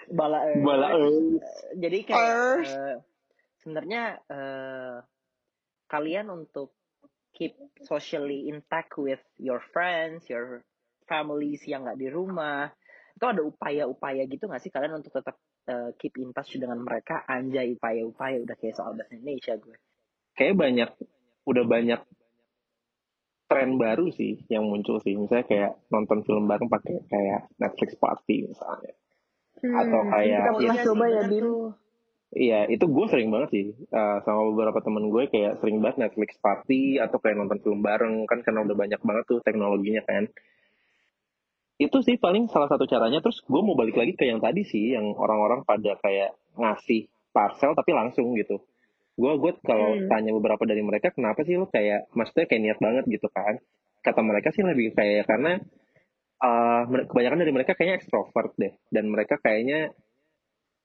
Bala 0.09 0.39
Earth. 0.49 0.65
Bala 0.65 0.89
Earth. 0.97 1.45
Jadi 1.77 1.99
kayak 2.09 2.25
Earth. 2.25 2.73
eh, 2.73 2.97
sebenarnya 3.61 4.03
eh, 4.33 4.97
kalian 5.93 6.33
untuk 6.33 6.73
keep 7.37 7.53
socially 7.85 8.49
intact 8.49 8.97
with 8.97 9.21
your 9.37 9.61
friends, 9.61 10.25
your 10.33 10.65
families 11.05 11.61
yang 11.69 11.85
nggak 11.85 12.01
di 12.01 12.09
rumah, 12.09 12.73
itu 13.13 13.25
ada 13.29 13.45
upaya-upaya 13.45 14.25
gitu 14.25 14.49
nggak 14.49 14.65
sih 14.65 14.73
kalian 14.73 15.05
untuk 15.05 15.13
tetap 15.13 15.37
eh, 15.67 15.91
keep 15.99 16.15
in 16.19 16.31
touch 16.33 16.55
dengan 16.57 16.83
mereka? 16.83 17.23
Anjay 17.27 17.75
upaya-upaya 17.75 18.43
udah 18.43 18.57
kayak 18.57 18.75
soal 18.75 18.95
bahasa 18.95 19.15
Indonesia 19.15 19.55
gue. 19.59 19.77
Kayak 20.37 20.55
banyak, 20.57 20.91
udah 21.45 21.65
banyak 21.65 22.01
tren 23.47 23.79
baru 23.79 24.11
sih 24.11 24.43
yang 24.51 24.67
muncul 24.67 24.99
sih. 25.01 25.15
Misalnya 25.15 25.47
kayak 25.47 25.73
nonton 25.89 26.27
film 26.27 26.51
bareng 26.51 26.67
pakai 26.67 27.07
kayak 27.07 27.51
Netflix 27.57 27.95
party 27.97 28.51
misalnya. 28.51 28.93
Atau 29.57 30.01
kayak- 30.11 30.43
kita 30.43 30.51
pernah 30.53 30.75
Iya 30.77 30.85
coba 30.85 31.05
ya 31.09 31.23
Bim. 31.27 31.43
tuh. 31.43 31.67
Iya, 32.37 32.61
itu 32.69 32.85
gue 32.91 33.07
sering 33.07 33.31
banget 33.31 33.49
sih. 33.55 33.67
Uh, 33.89 34.19
sama 34.27 34.51
beberapa 34.51 34.83
temen 34.83 35.09
gue 35.09 35.31
kayak 35.31 35.63
sering 35.63 35.79
banget 35.79 36.11
Netflix 36.11 36.37
party 36.43 36.99
atau 36.99 37.17
kayak 37.23 37.39
nonton 37.39 37.63
film 37.63 37.81
bareng 37.81 38.27
kan 38.27 38.43
karena 38.43 38.67
udah 38.67 38.77
banyak 38.77 39.01
banget 39.01 39.25
tuh 39.31 39.41
teknologinya 39.41 40.03
kan. 40.05 40.27
Itu 41.77 42.01
sih 42.01 42.17
paling 42.17 42.49
salah 42.49 42.67
satu 42.67 42.85
caranya. 42.85 43.21
Terus 43.21 43.41
gue 43.43 43.61
mau 43.61 43.77
balik 43.77 43.95
lagi 43.95 44.13
ke 44.13 44.25
yang 44.25 44.41
tadi 44.41 44.65
sih, 44.65 44.97
yang 44.97 45.13
orang-orang 45.13 45.61
pada 45.63 45.97
kayak 46.01 46.33
ngasih 46.57 47.05
parcel 47.31 47.77
tapi 47.77 47.93
langsung 47.93 48.33
gitu. 48.33 48.65
Gue 49.13 49.33
gue 49.37 49.53
kalau 49.61 49.97
Hmm. 49.97 50.09
tanya 50.09 50.33
beberapa 50.33 50.65
dari 50.65 50.81
mereka 50.81 51.13
kenapa 51.13 51.45
sih 51.45 51.57
lo 51.57 51.69
kayak 51.69 52.09
maksudnya 52.13 52.45
kayak 52.45 52.63
niat 52.63 52.79
banget 52.81 53.05
gitu 53.07 53.29
kan? 53.29 53.61
Kata 54.01 54.21
mereka 54.21 54.53
sih 54.53 54.65
lebih 54.65 54.93
kayak 54.93 55.25
karena 55.25 55.61
uh, 56.37 56.83
kebanyakan 57.07 57.41
dari 57.41 57.53
mereka 57.53 57.73
kayaknya 57.73 57.97
ekstrovert 57.97 58.53
deh 58.57 58.73
dan 58.89 59.09
mereka 59.09 59.37
kayaknya 59.37 59.93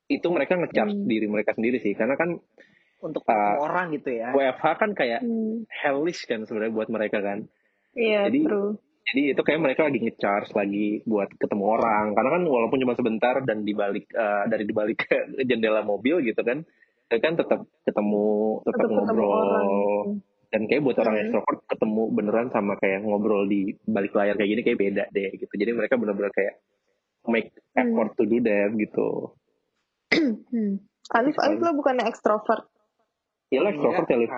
itu 0.08 0.27
mereka 0.27 0.56
ngecharge 0.56 0.95
Hmm. 0.95 1.08
diri 1.08 1.27
mereka 1.27 1.56
sendiri 1.56 1.80
sih 1.80 1.95
karena 1.95 2.15
kan 2.15 2.36
Untuk 3.01 3.23
ketemu 3.25 3.60
orang 3.60 3.88
gitu 3.91 4.10
ya. 4.12 4.30
WFH 4.30 4.65
kan 4.77 4.91
kayak 4.91 5.23
Hmm. 5.23 5.63
hellish 5.67 6.23
kan 6.23 6.43
sebenarnya 6.43 6.71
buat 6.71 6.88
mereka 6.88 7.17
kan. 7.17 7.47
Iya, 7.91 8.27
Jadi- 8.27 8.43
true. 8.45 8.75
Jadi 9.01 9.33
itu 9.33 9.41
kayak 9.41 9.59
mereka 9.59 9.81
lagi 9.89 9.99
ngecharge 9.99 10.53
lagi 10.53 11.01
buat 11.03 11.29
ketemu 11.35 11.63
orang. 11.67 12.13
Karena 12.13 12.29
kan 12.37 12.43
walaupun 12.45 12.79
cuma 12.79 12.93
sebentar 12.93 13.41
dan 13.41 13.65
dibalik 13.65 14.05
eh, 14.07 14.43
dari 14.45 14.63
dibalik 14.63 14.99
jendela 15.49 15.81
mobil 15.81 16.21
gitu 16.21 16.39
kan, 16.41 16.61
tapi 17.07 17.19
kan 17.19 17.33
tetap 17.35 17.65
ketemu, 17.81 18.61
tetap, 18.61 18.77
Tetap 18.77 18.87
ketemu 18.87 19.01
ngobrol. 19.01 19.31
orang. 19.33 19.67
Dan 20.51 20.61
kayak 20.67 20.81
buat 20.83 20.97
orang 20.99 21.15
Hmm. 21.15 21.23
extrovert 21.23 21.59
ketemu 21.65 22.03
beneran 22.11 22.47
sama 22.49 22.73
kayak 22.75 22.99
ngobrol 23.01 23.47
di 23.47 23.61
balik 23.83 24.11
layar 24.11 24.35
kayak 24.35 24.49
gini 24.49 24.61
kayak 24.61 24.79
beda 24.79 25.03
deh 25.09 25.29
gitu. 25.33 25.47
Jadi 25.49 25.71
mereka 25.71 25.95
bener-bener 25.95 26.27
kayak 26.29 26.59
make 27.25 27.51
effort 27.73 28.11
to 28.15 28.23
do 28.23 28.37
that 28.39 28.69
gitu. 28.75 29.31
Hmm. 30.11 30.83
Alif, 31.09 31.35
Alif 31.39 31.59
lo 31.59 31.71
bukannya 31.73 32.03
ekstrovert? 32.03 32.67
Ya 33.47 33.59
lo 33.59 33.71
extrovert 33.71 34.07
ya 34.07 34.17
Liv? 34.17 34.31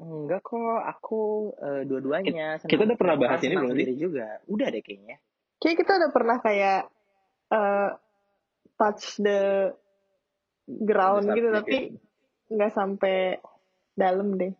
Enggak 0.00 0.40
kok, 0.40 0.80
aku 0.80 1.20
eh, 1.60 1.82
dua-duanya. 1.84 2.56
Kita- 2.56 2.72
kita 2.72 2.82
udah 2.88 2.96
pernah 2.96 3.16
bahas 3.20 3.40
ini 3.44 3.54
belum 3.54 3.76
sih? 3.76 3.96
juga. 4.00 4.40
Udah 4.48 4.66
deh 4.72 4.80
kayaknya. 4.80 5.16
Kayak 5.60 5.76
kita 5.84 5.92
udah 6.00 6.10
pernah 6.10 6.36
kayak 6.40 6.80
eh, 7.52 7.90
touch 8.80 9.20
the 9.20 9.40
ground 10.64 11.28
gitu, 11.28 11.48
sampai 11.50 11.60
tapi 11.60 11.76
nggak 12.48 12.72
sampai 12.72 13.16
dalam 13.92 14.40
deh. 14.40 14.56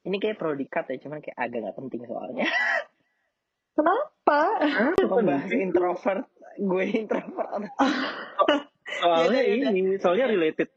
Ini 0.00 0.16
kayak 0.16 0.36
perlu 0.36 0.56
dikat 0.56 0.92
ya, 0.92 0.96
cuman 1.00 1.24
kayak 1.24 1.36
agak 1.36 1.58
nggak 1.64 1.76
penting 1.76 2.00
soalnya. 2.04 2.44
Kenapa? 3.76 4.40
Membahas 5.00 5.48
introvert, 5.48 6.26
gue 6.54 6.84
introvert. 7.00 7.48
Soalnya 9.00 9.42
ini, 9.46 9.96
soalnya 9.96 10.26
related 10.26 10.68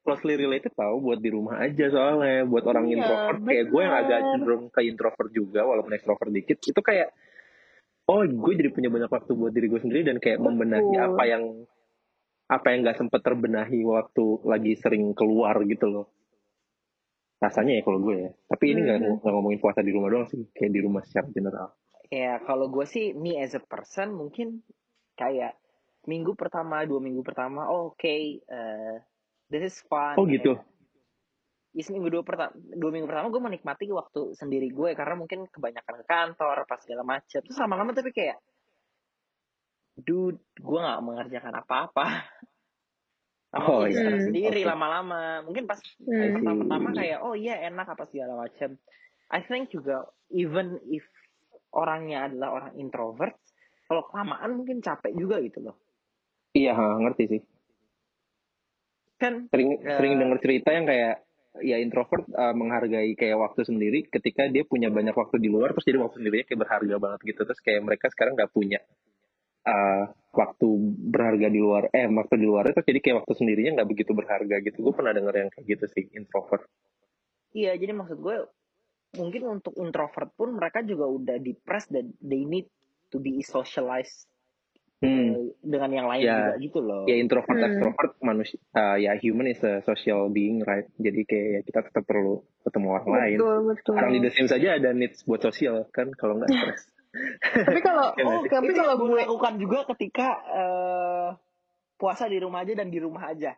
closely 0.00 0.34
related 0.34 0.72
tau 0.72 0.96
buat 0.96 1.18
di 1.18 1.28
rumah 1.28 1.60
aja 1.60 1.86
soalnya 1.88 2.44
buat 2.44 2.64
orang 2.64 2.88
Iya, 2.88 2.94
introvert 2.96 3.40
kayak 3.44 3.64
gue 3.66 3.80
yang 3.80 3.94
agak 3.94 4.18
bener. 4.18 4.30
cenderung 4.32 4.64
ke 4.68 4.80
introvert 4.82 5.30
juga 5.30 5.60
walaupun 5.62 5.92
extrovert 5.92 6.30
dikit 6.30 6.58
itu 6.58 6.80
kayak 6.80 7.08
oh 8.06 8.24
gue 8.24 8.52
jadi 8.54 8.70
punya 8.70 8.88
banyak 8.88 9.08
waktu 9.08 9.30
buat 9.32 9.52
diri 9.52 9.66
gue 9.68 9.80
sendiri 9.80 10.02
dan 10.02 10.16
kayak 10.16 10.38
membenahi 10.38 10.88
Betul. 10.88 11.04
apa 11.06 11.22
yang 11.24 11.44
apa 12.50 12.66
yang 12.68 12.78
nggak 12.82 12.98
sempet 12.98 13.20
terbenahi 13.20 13.78
waktu 13.84 14.24
lagi 14.42 14.72
sering 14.74 15.14
keluar 15.14 15.54
gitu 15.62 15.86
loh 15.86 16.06
rasanya 17.38 17.80
ya 17.80 17.82
kalau 17.82 18.00
gue 18.00 18.16
ya 18.18 18.30
tapi 18.46 18.64
ini 18.68 18.80
nggak 18.82 18.98
Hmm. 18.98 19.16
nggak 19.16 19.32
ngomongin 19.32 19.60
puasa 19.60 19.80
di 19.80 19.92
rumah 19.92 20.08
doang 20.08 20.26
sih 20.26 20.44
kayak 20.50 20.72
di 20.72 20.80
rumah 20.80 21.00
secara 21.02 21.28
general 21.30 21.70
Ya 22.10 22.42
kalau 22.42 22.66
gue 22.66 22.82
sih, 22.84 23.14
me 23.14 23.38
as 23.38 23.54
a 23.54 23.62
person 23.62 24.10
mungkin 24.10 24.66
kayak 25.14 25.54
minggu 26.10 26.34
pertama, 26.34 26.82
dua 26.82 26.98
minggu 26.98 27.22
pertama, 27.22 27.70
oh, 27.70 27.94
oke, 27.94 28.02
eh, 28.42 28.94
this 29.50 29.62
is 29.66 29.76
fun. 29.86 30.14
oh 30.16 30.24
gitu 30.24 30.56
Ya, 31.70 31.86
seminggu 31.86 32.10
dua 32.10 32.26
pertama, 32.26 32.50
dua 32.74 32.90
minggu 32.90 33.06
pertama 33.06 33.30
gue 33.30 33.42
menikmati 33.46 33.86
waktu 33.94 34.34
sendiri 34.34 34.74
gue 34.74 34.90
karena 34.98 35.14
mungkin 35.14 35.46
kebanyakan 35.46 36.02
ke 36.02 36.04
kantor, 36.04 36.66
pas 36.66 36.82
segala 36.82 37.06
macem. 37.06 37.46
Terus 37.46 37.62
lama-lama 37.62 37.94
tapi 37.94 38.10
kayak, 38.10 38.42
dude, 39.94 40.42
gue 40.58 40.78
nggak 40.82 40.98
mengerjakan 40.98 41.54
apa-apa. 41.62 42.06
Lama 43.54 43.66
Oh, 43.66 43.82
iya. 43.86 44.18
sendiri 44.18 44.62
lama-lama. 44.62 45.46
Mungkin 45.46 45.66
pas 45.66 45.78
Hmm. 46.02 46.42
pertama-tama 46.42 46.90
kayak, 46.90 47.18
oh 47.22 47.34
iya 47.34 47.62
enak 47.66 47.86
apa 47.86 48.02
segala 48.10 48.34
macem. 48.34 48.74
I 49.30 49.46
think 49.46 49.70
juga 49.70 50.10
even 50.34 50.74
if 50.90 51.06
orangnya 51.70 52.26
adalah 52.26 52.50
orang 52.50 52.72
introvert, 52.78 53.38
kalau 53.86 54.06
kelamaan 54.10 54.58
mungkin 54.58 54.82
capek 54.82 55.14
juga 55.14 55.38
gitu 55.38 55.62
loh. 55.62 55.78
Iya, 56.50 56.74
ngerti 56.74 57.24
sih. 57.30 57.40
Kan 59.20 59.52
Sering 59.52 59.84
Eh. 59.84 59.96
sering 60.00 60.16
denger 60.16 60.38
cerita 60.40 60.72
yang 60.72 60.88
kayak 60.88 61.16
ya 61.60 61.76
introvert 61.82 62.24
uh, 62.30 62.54
menghargai 62.54 63.12
kayak 63.18 63.36
waktu 63.36 63.66
sendiri 63.66 64.06
ketika 64.06 64.46
dia 64.46 64.62
punya 64.62 64.86
banyak 64.86 65.12
waktu 65.12 65.42
di 65.42 65.50
luar 65.50 65.74
terus 65.74 65.82
jadi 65.82 65.98
waktu 65.98 66.22
sendirinya 66.22 66.46
kayak 66.46 66.60
berharga 66.62 66.96
banget 67.02 67.20
gitu 67.26 67.40
terus 67.42 67.60
kayak 67.60 67.82
mereka 67.82 68.06
sekarang 68.06 68.38
nggak 68.38 68.54
punya 68.54 68.78
uh, 69.66 70.04
waktu 70.30 70.68
berharga 71.10 71.50
di 71.50 71.58
luar 71.58 71.90
eh 71.90 72.06
waktu 72.06 72.34
di 72.38 72.46
luar 72.46 72.70
terus 72.70 72.86
jadi 72.86 73.00
kayak 73.02 73.16
waktu 73.26 73.32
sendirinya 73.34 73.70
nggak 73.82 73.90
begitu 73.90 74.12
berharga 74.14 74.56
gitu 74.62 74.78
gue 74.78 74.94
pernah 74.94 75.10
denger 75.10 75.34
yang 75.34 75.50
kayak 75.50 75.66
gitu 75.66 75.84
sih 75.90 76.04
introvert 76.14 76.70
iya 77.50 77.74
jadi 77.74 77.98
maksud 77.98 78.18
gue 78.22 78.36
mungkin 79.18 79.42
untuk 79.58 79.74
introvert 79.82 80.30
pun 80.38 80.54
mereka 80.54 80.86
juga 80.86 81.10
udah 81.10 81.36
depressed 81.42 81.90
dan 81.90 82.14
they 82.22 82.46
need 82.46 82.70
to 83.10 83.18
be 83.18 83.42
socialized 83.42 84.30
hmm. 85.00 85.08
eh, 85.08 85.34
dengan 85.60 85.90
yang 85.90 86.06
lain 86.08 86.22
Ya. 86.22 86.36
juga 86.36 86.54
gitu 86.60 86.78
loh. 86.80 87.02
ya 87.04 87.16
introvert 87.16 87.56
Hmm. 87.56 87.66
extrovert 87.66 88.12
manusia 88.20 88.58
uh, 88.72 88.96
ya 88.96 89.16
human 89.16 89.48
is 89.48 89.60
a 89.64 89.80
social 89.82 90.28
being 90.28 90.60
right 90.62 90.86
jadi 90.96 91.20
kayak 91.24 91.48
ya 91.50 91.60
kita 91.64 91.80
tetap 91.88 92.04
perlu 92.04 92.40
ketemu 92.62 92.86
orang 92.92 93.08
lain 93.08 93.36
betul 93.40 93.56
betul 93.66 93.94
orang 93.96 94.10
di 94.12 94.20
The 94.20 94.30
Sims 94.32 94.52
aja 94.52 94.68
ada 94.76 94.90
needs 94.92 95.24
buat 95.24 95.40
sosial 95.40 95.88
kan 95.90 96.12
kalau 96.12 96.36
nggak 96.36 96.48
stres 96.56 96.82
tapi 97.50 97.80
kalau 97.82 98.14
oh, 98.28 98.42
tapi 98.46 98.70
kalau 98.70 98.94
gue 99.02 99.18
lakukan 99.18 99.54
juga 99.58 99.82
ketika 99.90 100.28
eh, 100.46 101.28
puasa 101.98 102.30
di 102.30 102.40
rumah 102.40 102.64
aja 102.64 102.72
dan 102.80 102.88
di 102.88 102.96
rumah 102.96 103.28
aja. 103.28 103.52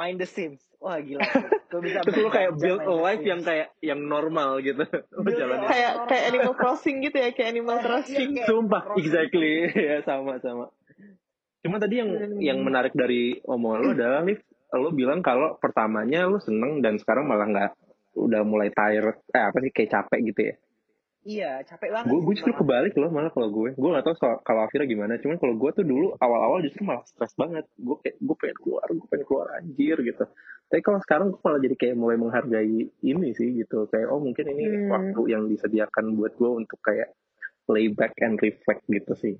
Main 0.00 0.16
The 0.16 0.24
Sims. 0.24 0.64
Wah 0.80 0.96
gila. 0.96 1.20
Gue 1.70 1.80
bisa 1.84 2.00
terus 2.00 2.16
lu 2.18 2.32
kayak 2.32 2.56
build 2.56 2.80
a 2.80 2.94
life 2.96 3.20
yang 3.20 3.44
kayak 3.44 3.68
yang 3.84 4.00
normal 4.00 4.58
gitu 4.58 4.80
lu 5.14 5.20
Build 5.20 5.38
kayak 5.68 6.08
kayak 6.08 6.24
Animal 6.32 6.54
Crossing 6.56 7.04
gitu 7.04 7.16
ya 7.20 7.30
kayak 7.30 7.48
Animal 7.52 7.76
Iya, 7.78 7.84
Crossing 7.84 8.28
kayak 8.32 8.48
Sumpah, 8.48 8.80
Crossing. 8.82 9.04
exactly. 9.04 9.52
ya 9.92 9.96
sama 10.02 10.40
sama. 10.40 10.72
Cuma 11.60 11.76
tadi 11.76 12.00
yang 12.00 12.10
Hmm. 12.16 12.40
yang 12.40 12.58
menarik 12.64 12.96
dari 12.96 13.36
omongan 13.44 13.80
lo 13.84 13.90
adalah 13.92 14.20
nih, 14.24 14.40
lo 14.72 14.88
bilang 14.90 15.20
kalau 15.20 15.60
pertamanya 15.60 16.24
lo 16.24 16.40
seneng 16.40 16.80
dan 16.80 16.96
sekarang 16.96 17.28
malah 17.28 17.44
nggak 17.44 17.70
udah 18.16 18.42
mulai 18.42 18.72
tired, 18.72 19.20
eh 19.30 19.44
apa 19.44 19.60
sih 19.60 19.70
kayak 19.70 19.92
capek 19.92 20.20
gitu 20.32 20.40
ya. 20.48 20.54
Iya, 21.20 21.60
capek 21.68 21.92
banget. 21.92 22.08
Gue 22.16 22.32
justru 22.32 22.48
kebalik 22.50 22.96
loh 22.96 23.12
malah 23.12 23.28
kalau 23.28 23.52
gue. 23.52 23.76
Gue 23.76 23.90
tahu 24.00 24.16
soal 24.16 24.40
kalau 24.40 24.64
Afira 24.64 24.88
gimana. 24.88 25.20
Cuman 25.20 25.36
kalau 25.36 25.52
gue 25.52 25.70
tuh 25.76 25.84
dulu 25.84 26.16
awal-awal 26.16 26.64
justru 26.64 26.80
malah 26.80 27.04
stres 27.04 27.36
banget. 27.36 27.68
Gue 27.76 28.00
kayak 28.00 28.16
gue 28.16 28.36
pengen 28.40 28.56
keluar, 28.56 28.88
gue 28.88 29.04
pengen 29.04 29.26
keluar 29.28 29.46
anjir 29.60 30.00
gitu. 30.00 30.24
Tapi 30.66 30.80
kalau 30.80 30.96
sekarang 30.98 31.26
gue 31.28 31.40
malah 31.44 31.60
jadi 31.60 31.76
kayak 31.76 31.96
mulai 31.98 32.16
menghargai 32.16 32.78
ini 33.04 33.28
sih 33.36 33.52
gitu. 33.54 33.84
Kayak 33.88 34.08
oh 34.08 34.20
mungkin 34.20 34.44
ini 34.48 34.64
Hmm. 34.64 34.88
waktu 34.88 35.20
yang 35.28 35.44
disediakan 35.44 36.16
buat 36.16 36.40
gue 36.40 36.50
untuk 36.56 36.80
kayak 36.80 37.12
lay 37.68 37.92
back 37.92 38.16
and 38.18 38.40
reflect 38.40 38.80
gitu 38.88 39.12
sih. 39.14 39.36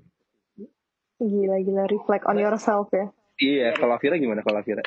gila 1.21 1.61
gila 1.61 1.85
reflect 1.85 2.25
on 2.25 2.41
yourself 2.41 2.89
ya 2.91 3.13
Iya, 3.37 3.73
kalau 3.73 3.97
Afira 3.97 4.17
gimana 4.17 4.41
kalau 4.41 4.61
Afira? 4.61 4.81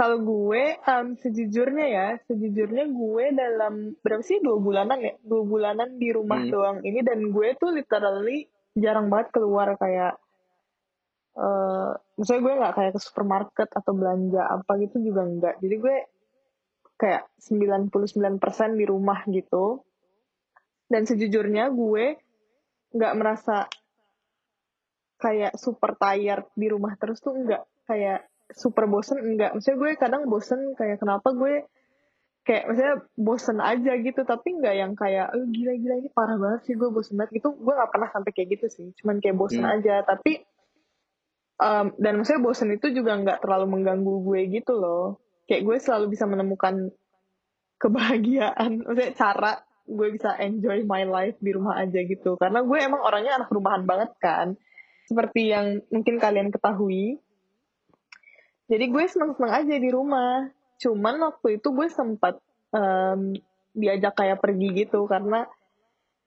Kalau 0.00 0.16
gue, 0.24 0.80
em, 0.80 1.06
sejujurnya 1.20 1.86
ya, 1.92 2.08
sejujurnya 2.24 2.88
gue 2.88 3.24
dalam 3.36 3.92
berapa 4.00 4.24
sih 4.24 4.40
dua 4.40 4.56
bulanan 4.56 4.96
ya, 4.96 5.12
dua 5.20 5.44
bulanan 5.44 6.00
di 6.00 6.08
rumah 6.08 6.40
Hmm. 6.40 6.48
doang 6.48 6.78
ini 6.88 7.04
dan 7.04 7.20
gue 7.28 7.52
tuh 7.60 7.68
literally 7.76 8.48
jarang 8.72 9.12
banget 9.12 9.28
keluar 9.36 9.76
kayak, 9.76 10.16
eh 11.36 11.90
maksudnya 12.16 12.40
gue 12.40 12.54
nggak 12.64 12.74
kayak 12.80 12.92
ke 12.96 13.00
supermarket 13.04 13.68
atau 13.76 13.92
belanja 13.92 14.40
apa 14.40 14.72
gitu 14.80 15.04
juga 15.04 15.20
enggak. 15.28 15.54
Jadi 15.60 15.76
gue 15.76 15.96
kayak 16.96 17.28
99% 17.36 18.80
di 18.80 18.84
rumah 18.88 19.20
gitu. 19.28 19.84
Dan 20.88 21.04
sejujurnya 21.04 21.68
gue 21.76 22.16
nggak 22.96 23.14
merasa 23.20 23.68
kayak 25.20 25.60
super 25.60 25.92
tired 26.00 26.48
di 26.56 26.72
rumah 26.72 26.96
terus 26.96 27.20
tuh 27.20 27.36
enggak 27.36 27.68
kayak 27.84 28.24
super 28.56 28.86
bosen 28.86 29.18
enggak. 29.20 29.54
Maksudnya 29.54 29.78
gue 29.78 29.90
kadang 29.98 30.22
bosen 30.26 30.60
kayak 30.74 30.98
kenapa 31.02 31.30
gue 31.34 31.64
kayak 32.40 32.72
maksudnya 32.72 32.96
bosen 33.20 33.58
aja 33.60 33.92
gitu 34.00 34.24
tapi 34.24 34.56
enggak 34.56 34.74
yang 34.74 34.92
kayak 34.96 35.28
oh, 35.36 35.44
gila 35.44 35.76
gila 35.76 35.94
ini 36.00 36.08
parah 36.10 36.40
banget 36.40 36.60
sih 36.66 36.74
gue 36.74 36.88
bosen 36.88 37.14
banget. 37.20 37.42
Gitu 37.42 37.48
gue 37.52 37.72
nggak 37.74 37.90
pernah 37.92 38.08
sampai 38.10 38.30
kayak 38.34 38.48
gitu 38.58 38.66
sih 38.70 38.86
cuman 39.02 39.20
kayak 39.22 39.36
bosen 39.36 39.64
Hmm. 39.64 39.74
aja. 39.78 40.02
Tapi 40.02 40.32
em, 41.60 41.86
dan 42.00 42.12
maksudnya 42.18 42.42
bosen 42.42 42.68
itu 42.74 42.86
juga 42.90 43.12
nggak 43.20 43.38
terlalu 43.44 43.66
mengganggu 43.78 44.14
gue 44.26 44.40
gitu 44.60 44.72
loh. 44.78 45.20
Kayak 45.46 45.62
gue 45.66 45.76
selalu 45.82 46.06
bisa 46.14 46.24
menemukan 46.30 46.94
kebahagiaan 47.80 48.70
maksudnya 48.86 49.12
cara 49.16 49.52
gue 49.90 50.08
bisa 50.14 50.38
enjoy 50.38 50.86
my 50.86 51.02
life 51.02 51.34
di 51.42 51.50
rumah 51.50 51.82
aja 51.82 51.98
gitu. 52.06 52.38
Karena 52.38 52.62
gue 52.62 52.78
emang 52.78 53.02
orangnya 53.02 53.42
anak 53.42 53.50
rumahan 53.50 53.82
banget 53.82 54.14
kan. 54.22 54.54
Seperti 55.10 55.50
yang 55.50 55.82
mungkin 55.90 56.22
kalian 56.22 56.54
ketahui. 56.54 57.18
Jadi 58.70 58.84
gue 58.86 59.04
seneng-seneng 59.10 59.50
aja 59.50 59.74
di 59.82 59.90
rumah. 59.90 60.46
Cuman 60.78 61.18
waktu 61.26 61.58
itu 61.58 61.74
gue 61.74 61.90
sempat 61.90 62.38
em, 62.70 63.34
diajak 63.74 64.14
kayak 64.14 64.38
pergi 64.38 64.86
gitu 64.86 65.10
karena 65.10 65.44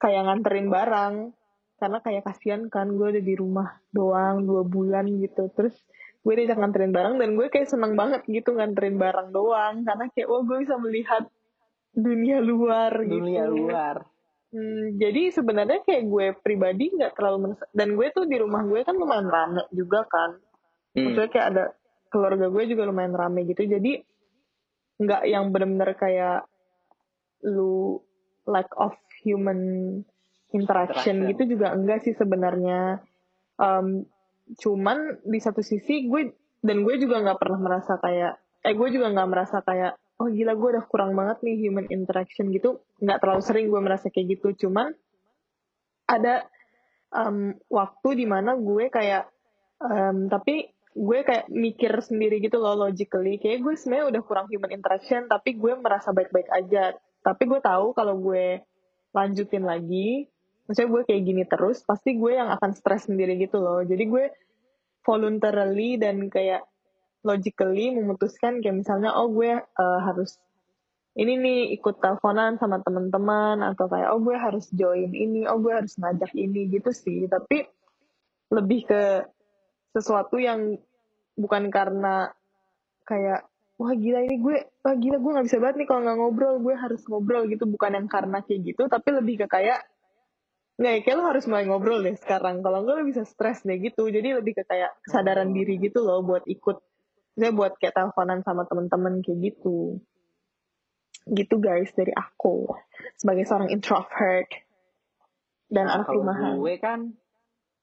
kayak 0.03 0.27
nganterin 0.27 0.67
barang. 0.67 1.15
Karena 1.79 1.99
kayak 2.03 2.23
kasihan 2.27 2.67
kan 2.67 2.91
gue 2.91 3.07
udah 3.15 3.23
di 3.23 3.35
rumah 3.39 3.79
doang 3.95 4.43
dua 4.43 4.67
bulan 4.67 5.07
gitu. 5.23 5.47
Terus 5.55 5.79
gue 6.23 6.33
diajak 6.35 6.59
nganterin 6.59 6.91
barang 6.91 7.15
dan 7.15 7.29
gue 7.39 7.47
kayak 7.47 7.71
seneng 7.71 7.95
banget 7.95 8.27
gitu 8.27 8.51
nganterin 8.59 8.99
barang 8.99 9.31
doang. 9.31 9.87
Karena 9.87 10.11
kayak 10.11 10.27
wah 10.27 10.43
gue 10.43 10.57
bisa 10.67 10.75
melihat 10.75 11.23
dunia 11.95 12.43
luar 12.43 12.91
Dunia 12.99 13.47
gitu. 13.47 13.55
luar. 13.55 14.03
Hmm, 14.53 15.01
jadi 15.01 15.33
sebenarnya 15.33 15.81
kayak 15.81 16.03
gue 16.13 16.25
pribadi 16.45 16.93
nggak 16.93 17.17
terlalu 17.17 17.57
dan 17.73 17.97
gue 17.97 18.07
tuh 18.13 18.29
di 18.29 18.37
rumah 18.37 18.61
gue 18.61 18.85
kan 18.85 18.93
lumayan 18.93 19.25
rame 19.25 19.63
juga 19.73 20.05
kan. 20.05 20.37
Hmm. 20.93 21.09
Maksudnya 21.09 21.29
kayak 21.33 21.47
ada 21.55 21.63
keluarga 22.13 22.53
gue 22.53 22.63
juga 22.69 22.85
lumayan 22.85 23.17
rame 23.17 23.49
gitu. 23.49 23.65
Jadi 23.65 23.97
nggak 25.01 25.25
yang 25.25 25.49
bener-bener 25.49 25.97
kayak 25.97 26.45
lu 27.49 27.97
lack 28.45 28.69
of 28.77 28.93
human 29.25 29.59
interaction, 30.53 31.25
Interaction. 31.25 31.31
gitu 31.33 31.43
juga 31.57 31.73
enggak 31.73 32.05
sih 32.05 32.13
sebenarnya. 32.13 33.01
Um, 33.57 34.05
cuman 34.61 35.23
di 35.25 35.39
satu 35.41 35.65
sisi 35.65 36.05
gue 36.05 36.29
dan 36.61 36.85
gue 36.85 36.95
juga 37.01 37.19
nggak 37.25 37.39
pernah 37.41 37.59
merasa 37.59 37.97
kayak 37.97 38.37
eh 38.63 38.73
gue 38.75 38.89
juga 38.91 39.11
nggak 39.11 39.29
merasa 39.29 39.59
kayak 39.63 39.99
oh 40.23 40.29
gila 40.31 40.53
gue 40.55 40.69
udah 40.77 40.85
kurang 40.87 41.11
banget 41.17 41.43
nih 41.43 41.67
human 41.67 41.87
interaction 41.91 42.51
gitu 42.53 42.83
nggak 43.03 43.19
terlalu 43.19 43.41
sering 43.43 43.67
gue 43.67 43.81
merasa 43.83 44.07
kayak 44.07 44.39
gitu 44.39 44.67
cuman 44.67 44.95
ada 46.07 46.47
um, 47.11 47.55
waktu 47.67 48.23
di 48.23 48.25
mana 48.27 48.55
gue 48.55 48.87
kayak 48.87 49.27
um, 49.83 50.27
tapi 50.31 50.71
gue 50.93 51.19
kayak 51.25 51.49
mikir 51.49 51.93
sendiri 52.05 52.37
gitu 52.39 52.61
loh 52.61 52.77
logically. 52.87 53.41
Kayak 53.41 53.65
gue 53.65 53.73
sebenarnya 53.77 54.05
udah 54.13 54.21
kurang 54.21 54.47
human 54.53 54.71
interaction 54.71 55.25
tapi 55.25 55.57
gue 55.57 55.73
merasa 55.77 56.13
baik-baik 56.13 56.49
aja. 56.53 56.93
Tapi 57.25 57.43
gue 57.49 57.59
tahu 57.59 57.97
kalau 57.97 58.15
gue 58.21 58.61
lanjutin 59.13 59.65
lagi 59.65 60.29
maksudnya 60.63 60.89
gue 60.89 61.01
kayak 61.03 61.23
gini 61.27 61.43
terus 61.43 61.83
pasti 61.83 62.15
gue 62.15 62.39
yang 62.39 62.49
akan 62.49 62.71
stres 62.77 63.09
sendiri 63.09 63.35
gitu 63.41 63.59
loh. 63.59 63.81
Jadi 63.83 64.03
gue 64.05 64.25
voluntarily 65.03 65.99
dan 65.99 66.31
kayak 66.31 66.63
logically 67.23 67.91
memutuskan 67.95 68.59
kayak 68.63 68.83
misalnya 68.83 69.15
oh 69.15 69.31
gue 69.31 69.59
uh, 69.59 69.99
harus 70.03 70.39
ini 71.13 71.37
nih 71.37 71.59
ikut 71.77 72.01
teleponan 72.01 72.57
sama 72.57 72.81
teman-teman 72.81 73.61
atau 73.61 73.85
kayak 73.85 74.09
oh 74.17 74.19
gue 74.23 74.33
harus 74.33 74.65
join 74.73 75.13
ini 75.13 75.45
oh 75.45 75.61
gue 75.61 75.73
harus 75.73 75.93
ngajak 75.97 76.31
ini 76.33 76.69
gitu 76.69 76.89
sih. 76.93 77.25
Tapi 77.27 77.65
lebih 78.53 78.85
ke 78.85 79.03
sesuatu 79.93 80.41
yang 80.41 80.75
bukan 81.37 81.69
karena 81.69 82.33
kayak 83.05 83.45
wah 83.77 83.93
gila 83.93 84.21
ini 84.25 84.37
gue 84.41 84.57
wah 84.85 84.95
gila 84.97 85.17
gue 85.17 85.31
nggak 85.33 85.47
bisa 85.49 85.57
banget 85.61 85.75
nih 85.83 85.87
kalau 85.89 86.01
nggak 86.05 86.17
ngobrol 86.17 86.55
gue 86.61 86.75
harus 86.75 87.01
ngobrol 87.05 87.45
gitu. 87.47 87.69
Bukan 87.69 87.93
yang 87.93 88.07
karena 88.09 88.41
kayak 88.41 88.73
gitu 88.73 88.89
tapi 88.89 89.09
lebih 89.13 89.45
ke 89.45 89.47
kayak 89.49 89.85
nggak 90.73 90.93
ya, 90.93 90.99
kayak 91.05 91.17
lo 91.21 91.23
harus 91.29 91.45
mulai 91.45 91.65
ngobrol 91.69 92.01
deh 92.01 92.17
sekarang. 92.17 92.65
Kalau 92.65 92.81
enggak 92.81 92.95
lo 92.97 93.03
bisa 93.05 93.23
stres 93.29 93.61
deh 93.61 93.77
gitu. 93.77 94.09
Jadi 94.09 94.33
lebih 94.33 94.57
ke 94.57 94.63
kayak 94.65 94.97
kesadaran 95.05 95.53
diri 95.53 95.77
gitu 95.77 96.01
loh 96.01 96.25
buat 96.25 96.43
ikut 96.49 96.81
saya 97.33 97.49
buat 97.53 97.77
kayak 97.77 97.93
teleponan 97.97 98.41
sama 98.41 98.65
teman-teman 98.65 99.21
kayak 99.21 99.53
gitu. 99.53 100.01
Gitu 101.29 101.55
guys 101.61 101.93
dari 101.93 102.11
aku 102.13 102.73
sebagai 103.17 103.45
seorang 103.45 103.69
introvert 103.69 104.49
dan 105.73 105.89
Nah, 105.89 105.93
anak 106.01 106.07
rumahan. 106.13 106.53
gue 106.61 106.75
kan 106.77 106.99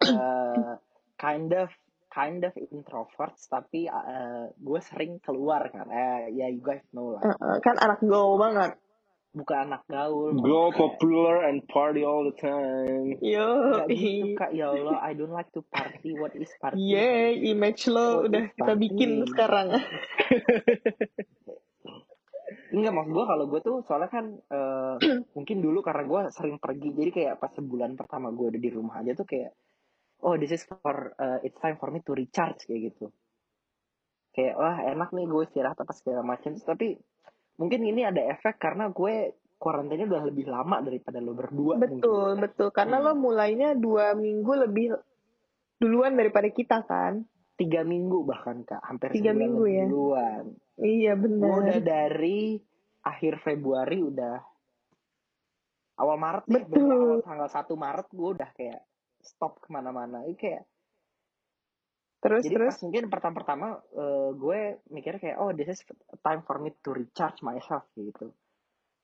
eh, 0.07 0.75
kind 1.19 1.51
of 1.55 1.71
kind 2.11 2.43
of 2.43 2.53
introvert 2.69 3.39
tapi 3.47 3.87
eh, 3.87 4.45
gue 4.53 4.81
sering 4.83 5.19
keluar 5.19 5.71
kan 5.71 5.87
eh, 5.87 6.35
ya 6.35 6.47
you 6.47 6.59
guys 6.59 6.83
know 6.91 7.15
lah 7.15 7.23
eh, 7.23 7.59
kan 7.61 7.79
anak 7.79 8.03
gaul 8.03 8.35
banget 8.37 8.75
bukan 9.31 9.71
anak 9.71 9.87
gaul 9.87 10.35
Go 10.37 10.75
popular 10.75 11.47
and 11.47 11.63
party 11.71 12.03
all 12.03 12.27
the 12.27 12.35
time. 12.35 13.15
yo 13.23 13.79
Gak 13.79 13.87
gitu 13.89 14.35
kak 14.35 14.51
ya 14.51 14.75
Allah 14.75 14.99
I 15.01 15.15
don't 15.15 15.31
like 15.31 15.55
to 15.55 15.63
party 15.63 16.19
what 16.19 16.35
is 16.35 16.51
party 16.59 16.75
Yeay, 16.75 17.39
image 17.47 17.87
lo 17.87 18.27
What 18.27 18.35
udah 18.35 18.45
kita 18.51 18.75
party? 18.75 18.83
bikin 18.83 19.11
sekarang. 19.25 19.71
Enggak 22.71 22.91
maksud 22.91 23.13
gue 23.15 23.25
kalau 23.25 23.45
gue 23.47 23.61
tuh 23.63 23.77
soalnya 23.87 24.11
kan 24.11 24.27
eh, 24.35 24.97
mungkin 25.31 25.59
dulu 25.59 25.79
karena 25.79 26.03
gue 26.03 26.21
sering 26.31 26.59
pergi 26.59 26.91
jadi 26.91 27.11
kayak 27.11 27.35
pas 27.39 27.51
sebulan 27.51 27.95
pertama 27.95 28.31
gue 28.31 28.51
udah 28.51 28.59
di 28.59 28.71
rumah 28.71 28.99
aja 28.99 29.15
tuh 29.15 29.27
kayak 29.27 29.55
oh 30.23 30.35
this 30.37 30.53
is 30.53 30.63
for 30.65 31.13
uh, 31.17 31.39
it's 31.43 31.57
time 31.59 31.77
for 31.77 31.91
me 31.91 32.01
to 32.01 32.13
recharge 32.13 32.61
kayak 32.65 32.93
gitu 32.93 33.09
kayak 34.31 34.55
wah 34.55 34.79
enak 34.87 35.11
nih 35.11 35.27
gue 35.27 35.43
istirahat 35.45 35.77
apa 35.77 35.93
segala 35.93 36.23
macam 36.23 36.55
tapi 36.57 36.95
mungkin 37.57 37.81
ini 37.83 38.07
ada 38.07 38.23
efek 38.31 38.57
karena 38.57 38.89
gue 38.89 39.35
kuarantinnya 39.61 40.09
udah 40.09 40.23
lebih 40.25 40.49
lama 40.49 40.81
daripada 40.81 41.21
lo 41.21 41.37
berdua 41.37 41.77
mungkin. 41.77 42.01
Betul, 42.01 42.31
betul. 42.41 42.69
Karena 42.73 42.97
Hmm. 42.97 43.05
lo 43.05 43.13
mulainya 43.13 43.77
dua 43.77 44.17
minggu 44.17 44.53
lebih 44.57 44.97
duluan 45.77 46.17
daripada 46.17 46.49
kita 46.49 46.81
kan. 46.85 47.25
tiga 47.57 47.85
minggu 47.85 48.25
bahkan 48.25 48.65
kak 48.65 48.81
hampir 48.81 49.13
Tiga 49.13 49.37
minggu 49.37 49.69
ya? 49.69 49.85
duluan 49.85 50.57
Iya 50.81 51.13
gue 51.13 51.53
udah 51.61 51.77
benar. 51.77 51.85
dari 51.85 52.57
akhir 53.05 53.45
Februari 53.45 54.01
udah 54.01 54.41
awal 56.01 56.17
Maret 56.17 56.45
deh 56.49 56.65
Betul. 56.65 56.89
bener 56.89 56.97
awal 56.97 57.21
tanggal 57.21 57.49
1 57.53 57.69
Maret 57.77 58.09
gue 58.09 58.29
udah 58.33 58.51
kayak 58.57 58.81
stop 59.23 59.61
ke 59.61 59.69
mana-mana 59.69 60.25
Ini 60.25 60.35
kayak 60.35 60.65
Terus 62.21 62.45
jadi 62.45 62.55
terus. 62.55 62.71
pas 62.77 62.81
mungkin 62.85 63.05
pertama-pertama 63.09 63.67
eh, 63.97 64.31
gue 64.35 64.61
mikir 64.89 65.17
kayak 65.17 65.41
oh 65.41 65.57
this 65.57 65.73
is 65.73 65.81
time 66.21 66.45
for 66.45 66.61
me 66.61 66.77
to 66.81 66.93
recharge 66.93 67.41
myself 67.41 67.89
gitu 67.97 68.29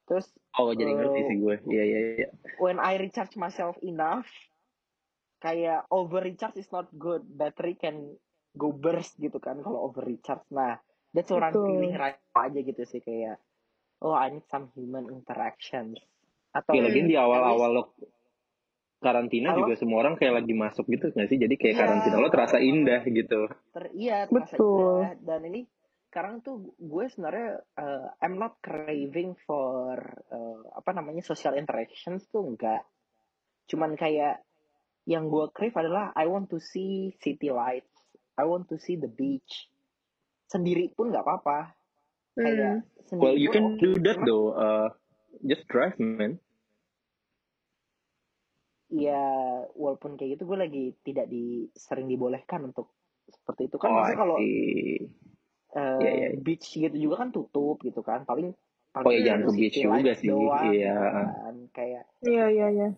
terus 0.05 0.29
Oh 0.55 0.70
jadi 0.70 0.92
ngerti 0.92 1.18
Eh, 1.18 1.26
sih 1.26 1.37
gue. 1.40 1.55
Iya 1.66 1.83
iya 1.83 2.00
iya. 2.14 2.29
when 2.61 2.76
I 2.76 2.94
recharge 2.94 3.35
myself 3.35 3.74
enough 3.81 4.29
kayak 5.38 5.88
over 5.88 6.20
recharge 6.20 6.57
is 6.57 6.68
not 6.68 6.92
good 6.92 7.24
battery 7.26 7.74
can 7.74 8.16
go 8.52 8.68
burst 8.70 9.16
gitu 9.16 9.37
kan 9.37 9.61
kalau 9.61 9.88
over 9.88 10.00
recharge 10.00 10.44
nah 10.48 10.76
that's 11.11 11.29
what 11.29 11.40
I'm 11.40 11.57
Betul. 11.57 11.72
feeling 11.72 11.94
right 11.96 12.20
now 12.33 12.44
aja 12.44 12.61
gitu 12.61 12.83
sih 12.85 13.00
kayak 13.00 13.40
oh 14.00 14.12
I 14.12 14.29
need 14.29 14.44
some 14.46 14.68
human 14.72 15.09
interactions 15.09 15.96
atau 16.52 16.72
Ya 16.72 16.85
lagi 16.85 17.00
di 17.00 17.16
awal-awal 17.16 17.70
lo 17.72 17.83
karantina 18.96 19.52
Halo? 19.52 19.64
juga 19.64 19.76
semua 19.76 20.00
orang 20.00 20.16
kayak 20.16 20.40
lagi 20.40 20.52
masuk 20.52 20.88
gitu 20.88 21.12
nggak 21.12 21.28
sih? 21.28 21.38
Jadi 21.38 21.54
kayak 21.54 21.74
Iya. 21.74 21.80
karantina 21.85 22.16
lo 22.16 22.28
terasa 22.28 22.56
indah 22.59 23.02
gitu. 23.04 23.40
ter 23.70 23.85
iya 23.92 24.24
terasa 24.24 24.54
Betul. 24.56 25.04
indah 25.04 25.12
dan 25.20 25.40
ini 25.46 25.61
sekarang 26.09 26.40
tuh 26.40 26.72
gue 26.74 27.04
sebenarnya 27.12 27.48
uh, 27.76 28.09
I'm 28.24 28.40
not 28.40 28.56
craving 28.59 29.37
for 29.44 30.00
uh, 30.32 30.61
apa 30.72 30.90
namanya 30.90 31.20
social 31.20 31.52
interactions 31.52 32.24
tuh 32.26 32.40
enggak 32.40 32.88
cuman 33.68 34.00
kayak 34.00 34.40
yang 35.04 35.28
gue 35.28 35.44
crave 35.52 35.76
adalah 35.76 36.16
I 36.16 36.24
want 36.24 36.48
to 36.50 36.59
see 36.59 37.12
city 37.20 37.52
lights 37.52 37.92
I 38.32 38.48
want 38.48 38.72
to 38.72 38.80
see 38.80 38.96
the 38.96 39.12
beach 39.12 39.68
sendiri 40.46 40.88
pun 40.96 41.12
nggak 41.12 41.20
apa-apa 41.20 41.76
kayak 42.32 42.80
Hmm. 42.80 43.04
sendiri 43.04 43.20
Well 43.20 43.37
you 43.37 43.50
can 43.52 43.76
do 43.76 43.92
that 44.00 44.16
cuman 44.16 44.24
though. 44.24 44.46
Uh, 44.56 44.88
just 45.44 45.68
drive 45.68 46.00
man. 46.00 46.40
Ya 48.87 49.22
walaupun 49.75 50.14
kayak 50.14 50.38
gitu 50.38 50.46
gue 50.46 50.59
lagi 50.59 50.85
tidak 51.03 51.27
di 51.27 51.66
sering 51.72 52.07
dibolehkan 52.07 52.70
untuk 52.70 52.94
seperti 53.27 53.66
itu 53.66 53.77
kan 53.77 53.90
Oh 53.90 54.07
kalau 54.14 54.37
eh, 54.38 55.11
Iya 55.77 56.11
iya. 56.14 56.29
beach 56.38 56.70
gitu 56.70 56.94
juga 56.94 57.20
kan 57.20 57.35
tutup 57.35 57.83
gitu 57.83 58.01
kan 58.01 58.22
paling 58.22 58.55
Oh 58.94 59.03
paling 59.03 59.20
ya 59.20 59.35
jangan 59.35 59.42
ke 59.44 59.53
beach 59.59 59.77
juga 59.77 60.12
sih. 60.14 60.29
doang 60.31 60.70
Iya. 60.72 60.94
gitu 60.94 61.03
kan 61.11 61.57
kayak 61.75 62.05
Iya 62.22 62.44
iya 62.49 62.66
iya. 62.70 62.88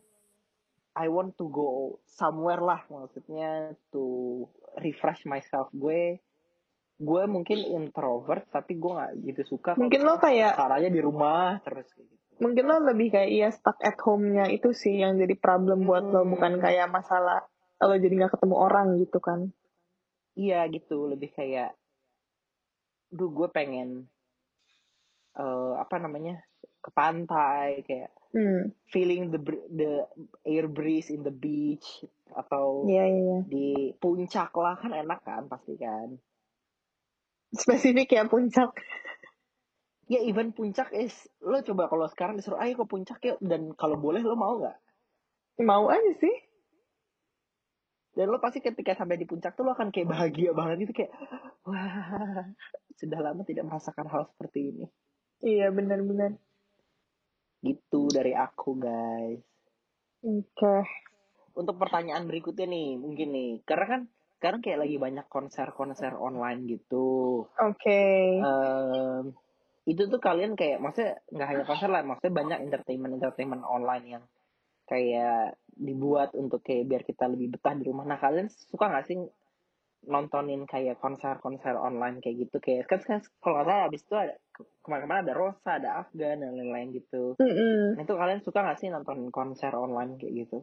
I 0.93 1.07
want 1.07 1.39
to 1.39 1.47
go 1.47 1.69
somewhere 2.05 2.59
lah 2.59 2.83
maksudnya 2.87 3.73
to 3.89 4.45
refresh 4.77 5.25
myself 5.25 5.71
gue 5.71 6.19
gue 6.99 7.23
mungkin 7.31 7.59
introvert 7.63 8.51
tapi 8.51 8.75
gue 8.75 8.91
nggak 8.91 9.13
gitu 9.25 9.43
suka 9.49 9.79
Mungkin 9.79 10.03
lo 10.03 10.19
kayak 10.19 10.59
caranya 10.59 10.91
di 10.91 10.99
rumah 10.99 11.63
terus 11.63 11.87
gitu 11.95 12.18
mungkin 12.39 12.65
lo 12.67 12.79
lebih 12.87 13.11
kayak 13.11 13.31
iya 13.31 13.49
stuck 13.51 13.79
at 13.83 13.99
home-nya 13.99 14.47
itu 14.49 14.71
sih 14.71 15.03
yang 15.03 15.19
jadi 15.19 15.35
problem 15.35 15.83
buat 15.85 16.07
lo 16.07 16.23
bukan 16.25 16.59
Hmm. 16.59 16.63
kayak 16.63 16.89
masalah 16.89 17.47
lo 17.79 17.95
jadi 17.95 18.15
nggak 18.15 18.39
ketemu 18.39 18.57
orang 18.57 18.89
gitu 18.99 19.19
kan. 19.19 19.51
iya 20.35 20.63
gitu 20.71 21.11
lebih 21.11 21.35
kayak 21.35 21.75
duh 23.11 23.27
gue 23.29 23.49
pengen 23.51 24.07
eh 25.35 25.73
apa 25.77 25.97
namanya 25.99 26.39
ke 26.79 26.91
pantai 26.91 27.83
kayak 27.83 28.13
Hmm. 28.29 28.77
feeling 28.93 29.33
the 29.33 29.41
the 29.73 30.05
air 30.45 30.69
breeze 30.69 31.09
in 31.09 31.25
the 31.25 31.33
beach 31.33 32.05
atau 32.29 32.85
Iya 32.85 33.09
iya 33.09 33.21
iya. 33.25 33.39
di 33.49 33.69
puncak 33.97 34.53
lah 34.53 34.77
kan 34.77 34.93
enak 34.93 35.25
kan 35.25 35.49
pasti 35.49 35.75
kan 35.75 36.13
Spesifik 37.49 38.13
ya 38.13 38.29
puncak. 38.29 38.77
Ya 40.09 40.21
even 40.21 40.51
puncak 40.51 40.89
is 40.91 41.13
lo 41.39 41.61
coba 41.61 41.87
kalau 41.87 42.09
sekarang 42.09 42.35
disuruh 42.35 42.59
ayo 42.59 42.75
ke 42.75 42.85
puncak 42.85 43.21
ya 43.21 43.35
dan 43.39 43.73
kalau 43.73 43.97
boleh 43.97 44.21
lo 44.21 44.35
mau 44.35 44.57
nggak 44.57 44.77
Mau 45.59 45.87
aja 45.87 46.13
sih. 46.15 46.37
dan 48.15 48.27
lo 48.27 48.39
pasti 48.39 48.59
ketika 48.59 48.95
sampai 48.95 49.15
di 49.15 49.25
puncak 49.25 49.53
tuh 49.53 49.63
lo 49.63 49.73
akan 49.73 49.91
kayak 49.91 50.09
bahagia 50.09 50.51
banget 50.51 50.87
gitu 50.87 50.93
kayak 50.97 51.13
wah 51.63 52.43
sudah 52.95 53.19
lama 53.21 53.43
tidak 53.43 53.63
merasakan 53.65 54.07
hal 54.07 54.27
seperti 54.27 54.61
ini 54.69 54.87
Iya 55.39 55.71
benar-benar. 55.71 56.35
gitu 57.61 58.09
dari 58.09 58.33
aku 58.33 58.75
guys 58.75 59.43
Oke. 60.21 60.77
untuk 61.53 61.77
pertanyaan 61.77 62.25
berikutnya 62.25 62.67
nih 62.67 62.97
mungkin 62.97 63.29
nih 63.31 63.51
karena 63.63 63.87
kan 63.89 64.01
sekarang 64.35 64.61
kayak 64.61 64.81
lagi 64.81 64.97
banyak 64.97 65.27
konser-konser 65.27 66.15
online 66.15 66.67
gitu 66.67 67.43
Oke. 67.57 68.03
Em, 68.39 69.35
itu 69.89 70.05
tuh 70.05 70.21
kalian 70.21 70.53
kayak 70.53 70.85
maksudnya 70.85 71.17
nggak 71.33 71.49
hanya 71.49 71.65
konser 71.65 71.89
lah 71.89 72.05
maksudnya 72.05 72.35
banyak 72.37 72.59
entertainment 72.69 73.13
entertainment 73.17 73.65
online 73.65 74.05
yang 74.05 74.25
kayak 74.85 75.57
dibuat 75.73 76.37
untuk 76.37 76.61
kayak 76.61 76.85
biar 76.85 77.03
kita 77.09 77.25
lebih 77.29 77.57
betah 77.57 77.73
di 77.73 77.89
rumah 77.89 78.05
nah 78.05 78.21
kalian 78.21 78.53
suka 78.53 78.93
nggak 78.93 79.07
sih 79.09 79.17
nontonin 79.99 80.63
kayak 80.69 81.01
konser-konser 81.03 81.75
online 81.75 82.23
kayak 82.23 82.47
gitu 82.47 82.57
kayak 82.63 82.87
kan, 82.87 83.01
kan 83.03 83.21
kalau 83.43 83.59
nggak 83.59 83.67
salah 83.67 83.85
abis 83.91 84.03
itu 84.07 84.15
ada 84.15 84.35
ke 84.55 84.63
mana-mana 84.87 85.21
ada 85.27 85.35
Rosa 85.35 85.71
ada 85.81 85.91
Afgan 86.05 86.39
dan 86.45 86.55
lain-lain 86.55 86.95
gitu 86.95 87.35
Mm-mm. 87.41 87.99
nah 87.99 88.03
itu 88.05 88.15
kalian 88.15 88.41
suka 88.45 88.63
nggak 88.63 88.79
sih 88.79 88.89
nonton 88.93 89.33
konser 89.35 89.75
online 89.75 90.21
kayak 90.21 90.47
gitu 90.47 90.59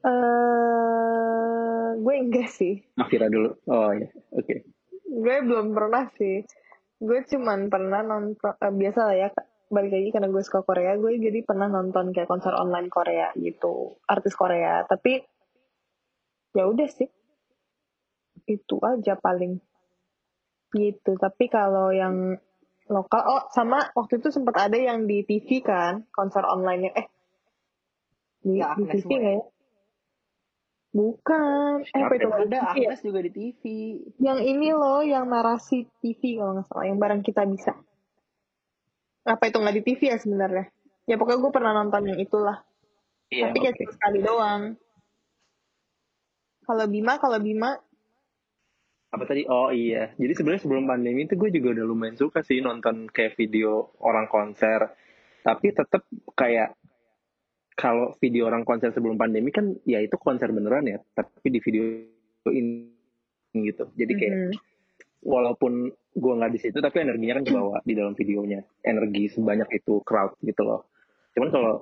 eh 0.00 1.60
gue 2.00 2.14
enggak 2.16 2.48
sih. 2.48 2.80
Akhirnya 2.96 3.28
dulu. 3.28 3.50
Oh 3.68 3.92
ya. 3.92 4.08
Oke. 4.32 4.64
Gue 5.04 5.36
belum 5.44 5.76
pernah 5.76 6.08
sih. 6.16 6.42
Gue 7.00 7.24
cuman 7.24 7.72
pernah 7.72 8.04
nonton, 8.04 8.52
eh, 8.60 8.72
biasa 8.76 9.00
lah 9.08 9.16
ya, 9.16 9.28
balik 9.72 9.92
lagi 9.96 10.08
karena 10.12 10.28
gue 10.28 10.42
suka 10.44 10.60
Korea, 10.60 11.00
gue 11.00 11.16
jadi 11.16 11.40
pernah 11.40 11.66
nonton 11.70 12.12
kayak 12.12 12.28
konser 12.28 12.52
online 12.52 12.92
Korea 12.92 13.32
gitu, 13.40 13.96
artis 14.04 14.36
Korea. 14.36 14.84
Tapi 14.84 15.16
ya 16.52 16.68
udah 16.68 16.88
sih, 16.92 17.08
itu 18.44 18.76
aja 18.84 19.16
paling 19.16 19.56
gitu. 20.76 21.16
Tapi 21.16 21.44
kalau 21.48 21.88
yang 21.94 22.36
lokal, 22.90 23.22
oh 23.24 23.42
sama 23.54 23.88
waktu 23.96 24.20
itu 24.20 24.28
sempat 24.34 24.68
ada 24.68 24.76
yang 24.76 25.08
di 25.08 25.24
TV 25.24 25.64
kan, 25.64 26.04
konser 26.12 26.44
online 26.44 26.92
eh 26.92 27.08
di, 28.44 28.60
Ya, 28.60 28.76
di 28.76 28.84
TV 28.84 29.08
nggak 29.08 29.34
ya? 29.40 29.44
Bukan, 30.90 31.86
eh 31.86 32.02
apa 32.02 32.18
Siapa 32.18 32.18
itu 32.18 32.28
ada 32.34 32.58
ya? 32.58 32.62
Agnes 32.74 33.00
juga 33.06 33.22
di 33.22 33.30
TV 33.30 33.62
Yang 34.18 34.40
ini 34.42 34.68
loh, 34.74 35.06
yang 35.06 35.30
narasi 35.30 35.86
TV 36.02 36.42
kalau 36.42 36.58
nggak 36.58 36.66
salah, 36.66 36.84
yang 36.90 36.98
barang 36.98 37.22
kita 37.22 37.46
bisa. 37.46 37.78
Apa 39.22 39.46
itu 39.46 39.56
nggak 39.62 39.76
di 39.78 39.82
TV 39.86 40.00
ya 40.10 40.18
sebenarnya? 40.18 40.66
Ya 41.06 41.14
pokoknya 41.14 41.38
gue 41.46 41.52
pernah 41.54 41.72
nonton 41.78 42.10
yang 42.10 42.18
itulah. 42.18 42.66
Iya 43.30 43.54
Tapi 43.54 43.58
kayak 43.62 43.74
oke. 43.74 43.80
cuma 43.86 43.92
sekali 43.94 44.18
doang. 44.18 44.62
Kalau 46.66 46.86
Bima, 46.90 47.14
kalau 47.22 47.38
Bima, 47.38 47.70
Apa 49.10 49.26
tadi? 49.26 49.42
Oh 49.50 49.74
iya. 49.74 50.14
Jadi 50.14 50.32
sebenarnya 50.38 50.62
sebelum 50.62 50.86
pandemi 50.86 51.26
itu 51.26 51.34
gue 51.34 51.50
juga 51.50 51.74
udah 51.74 51.86
lumayan 51.86 52.14
suka 52.14 52.46
sih 52.46 52.62
nonton 52.62 53.10
kayak 53.10 53.34
video 53.34 53.90
orang 54.02 54.30
konser. 54.30 54.94
Tapi 55.42 55.74
tetap 55.74 56.06
kayak 56.38 56.78
kalau 57.80 58.12
video 58.20 58.52
orang 58.52 58.68
konser 58.68 58.92
sebelum 58.92 59.16
pandemi 59.16 59.48
kan 59.48 59.72
ya 59.88 60.04
itu 60.04 60.20
konser 60.20 60.52
beneran 60.52 60.84
ya. 60.84 61.00
Tapi 61.16 61.48
di 61.48 61.60
video 61.64 61.82
ini 62.52 62.92
gitu. 63.56 63.88
Jadi 63.96 64.12
kayak 64.20 64.34
mhm. 64.36 64.52
walaupun 65.24 65.88
gue 66.10 66.32
nggak 66.34 66.52
di 66.52 66.58
situ 66.58 66.78
tapi 66.82 67.06
energinya 67.06 67.38
kan 67.38 67.44
kebawa 67.46 67.78
di 67.86 67.94
dalam 67.94 68.18
videonya 68.18 68.66
energi 68.82 69.30
sebanyak 69.30 69.70
itu 69.78 70.02
crowd 70.02 70.34
gitu 70.42 70.66
loh 70.66 70.90
cuman 71.38 71.48
kalau 71.54 71.74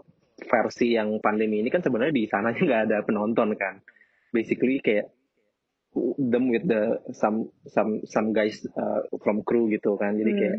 versi 0.44 0.92
yang 0.92 1.16
pandemi 1.24 1.64
ini 1.64 1.72
kan 1.72 1.80
sebenarnya 1.80 2.12
di 2.12 2.24
sananya 2.28 2.60
nggak 2.60 2.82
ada 2.92 2.98
penonton 3.08 3.56
kan 3.56 3.80
basically 4.28 4.84
kayak 4.84 5.08
them 6.20 6.52
with 6.52 6.68
the 6.68 7.00
some 7.16 7.48
some 7.72 8.04
some 8.04 8.36
guys 8.36 8.60
uh, 8.76 9.00
from 9.24 9.40
crew 9.48 9.72
gitu 9.72 9.96
kan 9.96 10.20
jadi 10.20 10.32
kayak 10.36 10.56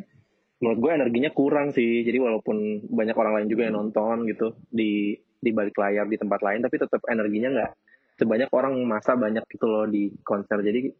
menurut 0.60 0.80
gue 0.82 0.92
energinya 0.98 1.32
kurang 1.32 1.70
sih 1.70 2.02
jadi 2.02 2.18
walaupun 2.18 2.90
banyak 2.90 3.16
orang 3.16 3.34
lain 3.38 3.48
juga 3.54 3.70
yang 3.70 3.78
nonton 3.78 4.26
gitu 4.26 4.58
di 4.74 5.14
di 5.40 5.52
balik 5.56 5.76
layar 5.80 6.06
di 6.06 6.20
tempat 6.20 6.40
lain 6.44 6.60
tapi 6.62 6.76
tetap 6.76 7.02
energinya 7.08 7.50
nggak 7.56 7.72
sebanyak 8.20 8.52
orang 8.52 8.76
masa 8.84 9.16
banyak 9.16 9.44
gitu 9.48 9.66
loh 9.66 9.88
di 9.88 10.12
konser. 10.24 10.60
Jadi 10.60 10.92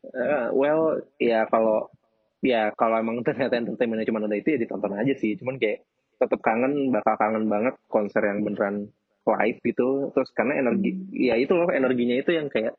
Eh, 0.00 0.46
well, 0.56 1.04
ya 1.20 1.44
kalau 1.52 1.92
ya 2.40 2.72
kalau 2.72 2.96
emang 2.96 3.20
ternyata 3.26 3.60
entertainmentnya 3.60 4.08
cuma 4.08 4.24
ada 4.24 4.36
itu 4.36 4.56
ya 4.56 4.58
ditonton 4.60 4.96
aja 4.96 5.14
sih. 5.16 5.36
Cuman 5.36 5.60
kayak 5.60 5.84
tetap 6.16 6.40
kangen, 6.40 6.92
bakal 6.92 7.16
kangen 7.20 7.48
banget 7.48 7.74
konser 7.88 8.24
yang 8.24 8.40
beneran 8.40 8.88
live 9.28 9.58
gitu. 9.60 10.08
Terus 10.16 10.30
karena 10.32 10.56
energi 10.56 10.96
ya 11.12 11.36
itu 11.36 11.52
loh 11.52 11.68
energinya 11.68 12.16
itu 12.16 12.32
yang 12.32 12.48
kayak 12.48 12.72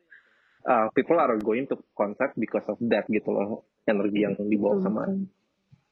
uh, 0.66 0.90
people 0.98 1.22
are 1.22 1.38
going 1.38 1.70
to 1.70 1.78
concert 1.94 2.34
because 2.38 2.66
of 2.66 2.82
that 2.90 3.06
gitu 3.06 3.30
loh. 3.30 3.70
Energi 3.86 4.26
yang 4.26 4.34
dibawa 4.38 4.82
sama 4.82 5.06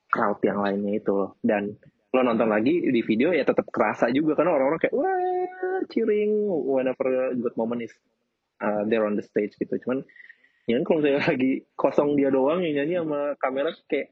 crowd 0.09 0.41
yang 0.41 0.65
lainnya 0.65 0.97
itu 0.97 1.11
loh. 1.13 1.37
Dan 1.45 1.77
lo 2.09 2.21
nonton 2.25 2.49
lagi 2.49 2.89
di 2.89 3.01
video 3.05 3.29
ya 3.29 3.45
tetap 3.45 3.69
kerasa 3.69 4.09
juga 4.09 4.33
karena 4.33 4.57
orang-orang 4.57 4.81
kayak 4.81 4.95
wah 4.97 5.83
cheering 5.93 6.49
whenever 6.65 7.05
good 7.37 7.53
moment 7.53 7.85
is 7.85 7.93
uh, 8.65 8.81
there 8.89 9.05
on 9.05 9.13
the 9.13 9.23
stage 9.25 9.53
gitu. 9.61 9.77
Cuman 9.85 10.01
ya 10.65 10.81
kan 10.81 10.83
kalau 10.89 10.99
saya 11.05 11.21
lagi 11.21 11.69
kosong 11.77 12.17
dia 12.17 12.33
doang 12.33 12.65
yang 12.65 12.81
nyanyi 12.81 12.95
sama 13.05 13.37
kamera 13.37 13.69
kayak 13.85 14.09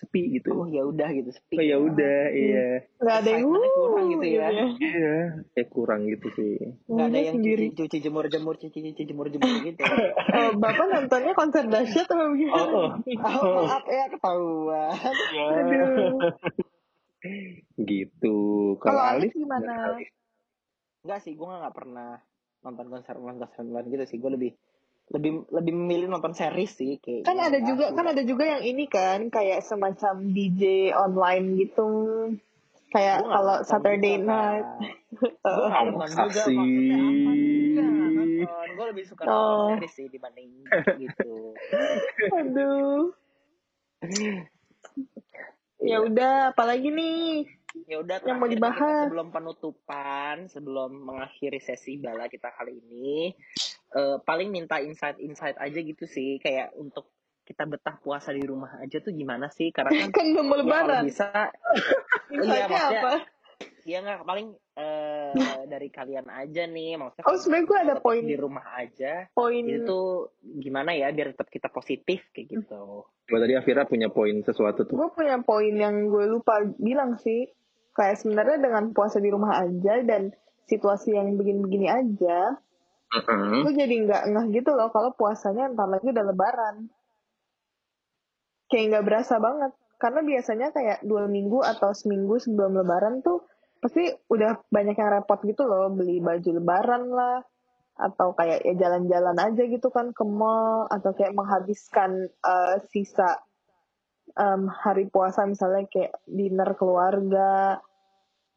sepi 0.00 0.40
gitu. 0.40 0.56
Oh 0.56 0.64
ya 0.64 0.82
udah 0.88 1.08
gitu 1.12 1.30
sepi 1.30 1.60
oh 1.60 1.64
ya 1.64 1.76
udah 1.76 2.18
iya. 2.32 2.68
Nggak 2.96 3.16
ada 3.20 3.30
yang 3.36 3.44
kurang 3.52 4.06
gitu 4.08 4.26
ya. 4.26 4.48
iya. 4.80 5.16
Kayak 5.52 5.68
kurang 5.68 6.00
gitu 6.08 6.26
sih. 6.34 6.54
Nggak 6.88 7.06
ada 7.06 7.12
Maunya 7.12 7.20
yang 7.28 7.36
sendiri. 7.36 7.64
cuci, 7.70 7.76
cuci 7.84 7.96
jemur 8.00 8.24
jemur 8.32 8.54
cuci 8.56 8.78
cuci 8.80 9.02
jemur 9.04 9.26
jemur 9.28 9.54
gitu. 9.60 9.82
Eh, 9.84 10.50
bapak 10.62 10.86
nontonnya 10.88 11.32
konser 11.36 11.64
dahsyat 11.68 12.08
atau 12.08 12.32
gimana? 12.32 12.64
Oh, 12.64 12.88
oh. 12.96 13.44
oh, 13.44 13.62
maaf 13.68 13.84
ya 13.84 14.04
ketahuan. 14.08 14.94
Aduh. 15.36 16.12
Gitu. 17.76 18.36
Kalau 18.80 19.02
Alif 19.04 19.32
gimana? 19.36 19.92
Alif? 19.92 20.08
Enggak 21.04 21.20
sih, 21.24 21.32
gue 21.36 21.44
nggak 21.44 21.76
pernah 21.76 22.20
nonton 22.60 22.86
konser 22.88 23.16
konser 23.16 23.48
online 23.60 23.88
gitu 23.92 24.04
sih. 24.08 24.18
Gue 24.20 24.32
lebih 24.32 24.52
lebih 25.10 25.42
lebih 25.50 25.72
memilih 25.74 26.06
nonton 26.08 26.30
series 26.32 26.70
sih 26.70 26.96
kayak. 26.96 27.26
kan 27.26 27.34
ada 27.36 27.58
juga 27.60 27.90
kan 27.90 28.06
ada 28.06 28.22
juga 28.22 28.46
yang 28.48 28.62
ini 28.62 28.86
kan 28.86 29.26
kayak 29.26 29.60
semacam 29.60 30.22
DJ 30.30 30.94
online 30.94 31.58
gitu 31.58 31.90
kayak 32.90 33.18
kalau 33.20 33.58
nonton 33.58 33.66
Saturday 33.66 34.16
juga, 34.16 34.30
night 34.30 34.66
nggak 35.42 35.82
nonton 35.90 36.08
juga. 36.08 36.44
Gue 38.70 38.86
lebih 38.88 39.04
suka 39.04 39.22
nonton 39.24 39.50
Oh. 39.50 39.68
series 39.74 39.92
sih 39.92 40.06
dibanding 40.06 40.50
gitu. 40.96 41.58
aduh 42.38 43.10
ya 45.80 46.00
udah 46.00 46.50
apalagi 46.50 46.88
nih 46.88 47.50
Ya 47.86 48.02
udah 48.02 48.18
Yang 48.22 48.34
mau 48.36 48.50
dibahas. 48.50 49.06
sebelum 49.06 49.30
penutupan, 49.30 50.50
sebelum 50.50 50.90
mengakhiri 51.06 51.62
sesi 51.62 52.02
bala 52.02 52.26
kita 52.26 52.50
kali 52.50 52.74
ini, 52.76 53.30
eh, 53.94 54.16
paling 54.22 54.48
minta 54.48 54.78
insight-insight 54.78 55.56
aja 55.58 55.78
gitu 55.80 56.04
sih. 56.06 56.38
Kayak 56.38 56.74
untuk 56.74 57.10
kita 57.42 57.66
betah 57.66 57.98
puasa 57.98 58.30
di 58.30 58.46
rumah 58.46 58.78
aja 58.78 59.02
tuh 59.02 59.10
gimana 59.10 59.50
sih? 59.50 59.74
Karena 59.74 59.90
kan 59.90 60.10
kan 60.16 60.26
ya 60.30 60.34
kalau 60.38 60.56
lebaran. 60.62 61.02
bisa 61.06 61.28
insightnya 62.34 62.68
maksudnya- 62.70 63.02
apa? 63.02 63.14
Ya 63.84 64.04
nggak 64.04 64.28
paling 64.28 64.48
eh, 64.76 65.32
dari 65.72 65.88
kalian 65.88 66.28
aja 66.30 66.62
nih. 66.68 66.96
Maksudnya 67.00 67.26
oh 67.26 67.36
sebenarnya 67.36 67.66
gue 67.66 67.78
ada 67.80 67.94
poin 67.98 68.22
di 68.22 68.36
rumah 68.36 68.66
aja 68.76 69.26
poin 69.32 69.64
itu 69.64 70.30
gimana 70.60 70.92
ya 70.92 71.08
biar 71.12 71.32
tetap 71.32 71.48
kita 71.48 71.68
positif 71.72 72.22
kayak 72.32 72.60
gitu. 72.60 73.04
Coba 73.04 73.38
tadi 73.40 73.56
Afira 73.56 73.88
punya 73.88 74.12
poin 74.12 74.36
sesuatu 74.44 74.84
tuh. 74.84 74.96
Gue 74.96 75.10
punya 75.12 75.40
poin 75.40 75.72
yang 75.72 76.08
gue 76.08 76.24
lupa 76.28 76.60
bilang 76.76 77.16
sih. 77.20 77.48
Kayak 77.90 78.22
sebenarnya 78.22 78.62
dengan 78.62 78.94
puasa 78.94 79.18
di 79.18 79.28
rumah 79.28 79.60
aja 79.60 79.98
dan 80.06 80.30
situasi 80.70 81.16
yang 81.18 81.34
begini-begini 81.34 81.90
aja 81.90 82.54
Gue 83.66 83.74
jadi 83.74 83.94
nggak 84.06 84.22
ngeh 84.30 84.46
gitu 84.62 84.70
loh 84.74 84.88
kalau 84.94 85.10
puasanya 85.14 85.66
entar 85.66 85.90
lagi 85.90 86.06
udah 86.10 86.24
lebaran. 86.30 86.76
Kayak 88.70 88.84
nggak 88.94 89.06
berasa 89.06 89.34
banget. 89.42 89.72
Karena 90.00 90.20
biasanya 90.24 90.68
kayak 90.72 90.98
dua 91.04 91.26
minggu 91.26 91.60
atau 91.60 91.90
seminggu 91.92 92.40
sebelum 92.40 92.78
lebaran 92.78 93.20
tuh 93.20 93.44
pasti 93.82 94.08
udah 94.30 94.62
banyak 94.70 94.94
yang 94.94 95.10
repot 95.10 95.42
gitu 95.42 95.66
loh. 95.66 95.90
Beli 95.90 96.22
baju 96.22 96.50
lebaran 96.56 97.04
lah 97.10 97.42
atau 98.00 98.32
kayak 98.32 98.64
ya 98.64 98.74
jalan-jalan 98.80 99.36
aja 99.36 99.62
gitu 99.68 99.92
kan 99.92 100.16
ke 100.16 100.24
mall 100.24 100.88
atau 100.88 101.12
kayak 101.12 101.36
menghabiskan 101.36 102.32
eh, 102.32 102.76
sisa 102.88 103.36
em, 104.40 104.72
hari 104.72 105.10
puasa 105.12 105.44
misalnya 105.44 105.84
kayak 105.90 106.16
dinner 106.24 106.72
keluarga 106.80 107.76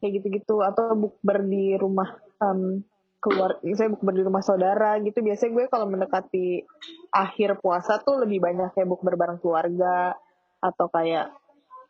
kayak 0.00 0.20
gitu-gitu 0.20 0.64
atau 0.64 0.96
bukber 0.96 1.44
di 1.44 1.76
rumah 1.76 2.16
em, 2.40 2.80
keluar 3.24 3.56
misalnya 3.64 3.96
bukber 3.96 4.20
di 4.20 4.22
rumah 4.28 4.44
saudara 4.44 5.00
gitu 5.00 5.24
biasanya 5.24 5.56
gue 5.56 5.64
kalau 5.72 5.88
mendekati 5.88 6.60
akhir 7.08 7.64
puasa 7.64 7.96
tuh 8.04 8.20
lebih 8.20 8.44
banyak 8.44 8.76
kayak 8.76 8.84
bukber 8.84 9.16
bareng 9.16 9.40
keluarga 9.40 10.12
atau 10.60 10.92
kayak 10.92 11.32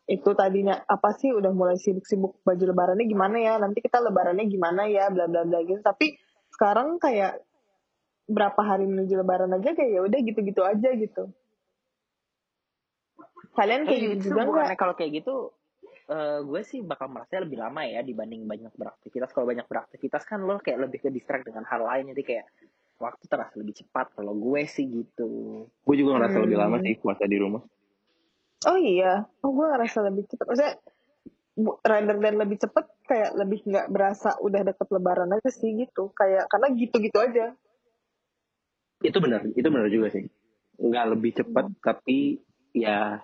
itu 0.05 0.31
tadinya 0.37 0.85
apa 0.85 1.17
sih 1.17 1.33
udah 1.33 1.49
mulai 1.51 1.81
sibuk-sibuk 1.81 2.45
baju 2.45 2.65
lebarannya 2.71 3.09
gimana 3.09 3.37
ya 3.41 3.55
nanti 3.57 3.81
kita 3.81 4.05
lebarannya 4.05 4.45
gimana 4.47 4.85
ya 4.85 5.09
bla 5.09 5.25
bla 5.25 5.49
bla 5.49 5.65
gitu. 5.65 5.81
Tapi 5.81 6.21
sekarang 6.53 7.01
kayak 7.01 7.41
berapa 8.29 8.61
hari 8.61 8.85
menuju 8.85 9.17
lebaran 9.17 9.53
aja 9.57 9.73
kayak 9.73 9.91
ya 9.91 10.01
udah 10.05 10.19
gitu-gitu 10.21 10.61
aja 10.61 10.89
gitu. 10.93 11.33
Kalian 13.57 13.89
kayak 13.89 14.01
Tapi 14.01 14.13
gitu 14.21 14.25
juga 14.29 14.41
nggak? 14.45 14.77
kalau 14.77 14.93
kayak 14.93 15.25
gitu 15.25 15.54
eh, 16.07 16.41
gue 16.43 16.61
sih 16.63 16.81
bakal 16.85 17.09
merasa 17.09 17.41
lebih 17.41 17.57
lama 17.57 17.85
ya 17.85 18.01
dibanding 18.01 18.45
banyak 18.45 18.73
beraktivitas 18.75 19.33
kalau 19.33 19.47
banyak 19.49 19.65
beraktivitas 19.65 20.23
kan 20.25 20.43
lo 20.43 20.61
kayak 20.61 20.89
lebih 20.89 20.99
ke 21.01 21.09
distract 21.09 21.49
dengan 21.49 21.65
hal 21.65 21.81
lain 21.81 22.13
jadi 22.13 22.23
kayak 22.23 22.47
waktu 22.95 23.25
terasa 23.27 23.55
lebih 23.59 23.75
cepat 23.85 24.15
kalau 24.15 24.33
gue 24.33 24.63
sih 24.65 24.87
gitu 24.87 25.65
gue 25.67 25.97
juga 25.97 26.17
ngerasa 26.17 26.39
lebih 26.41 26.57
Hmm. 26.57 26.65
lama 26.69 26.77
sih 26.81 26.95
puasa 26.99 27.25
di 27.25 27.39
rumah 27.39 27.63
Oh 28.65 28.81
iya, 28.81 29.29
oh 29.45 29.53
gue 29.53 29.67
ngerasa 29.69 30.09
lebih 30.09 30.25
cepet. 30.25 30.41
Maksudnya 30.49 30.73
rather 31.85 32.17
than 32.17 32.41
lebih 32.41 32.57
cepet, 32.57 32.87
kayak 33.05 33.37
lebih 33.37 33.61
nggak 33.61 33.93
berasa 33.93 34.41
udah 34.41 34.65
deket 34.65 34.89
lebaran 34.89 35.37
aja 35.37 35.53
sih 35.53 35.69
gitu. 35.77 36.09
Kayak 36.17 36.49
karena 36.49 36.73
gitu-gitu 36.73 37.19
aja. 37.21 37.53
itu 39.05 39.19
benar 39.21 39.45
itu 39.53 39.69
benar 39.69 39.89
juga 39.93 40.09
sih 40.09 40.25
nggak 40.81 41.07
lebih 41.13 41.31
cepat 41.37 41.69
tapi 41.85 42.41
ya 42.73 43.21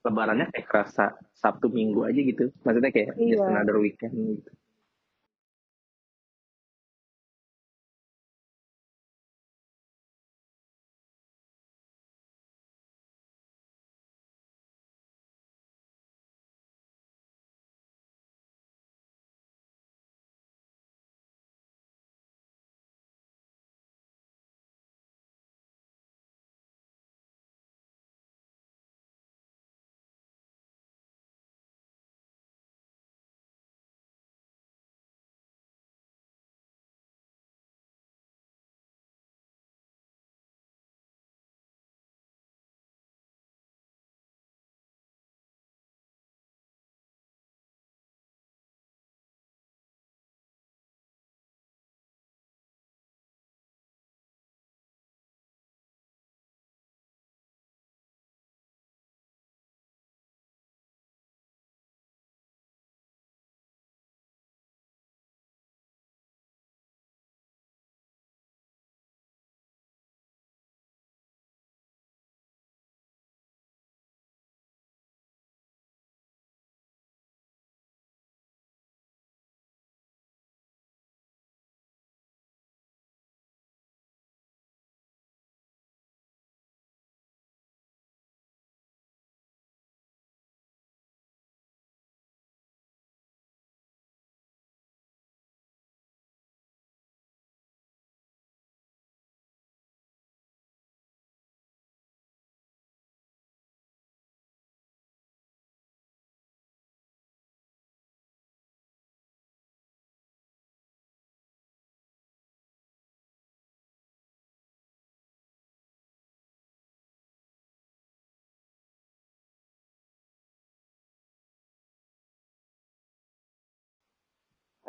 lebarannya 0.00 0.46
kayak 0.48 0.66
kerasa 0.66 1.04
Sabtu 1.34 1.68
Minggu 1.68 2.04
aja 2.04 2.20
gitu 2.20 2.52
maksudnya 2.64 2.90
kayak 2.90 3.16
just 3.16 3.40
Iya. 3.40 3.48
another 3.48 3.76
weekend 3.76 4.12
gitu 4.12 4.50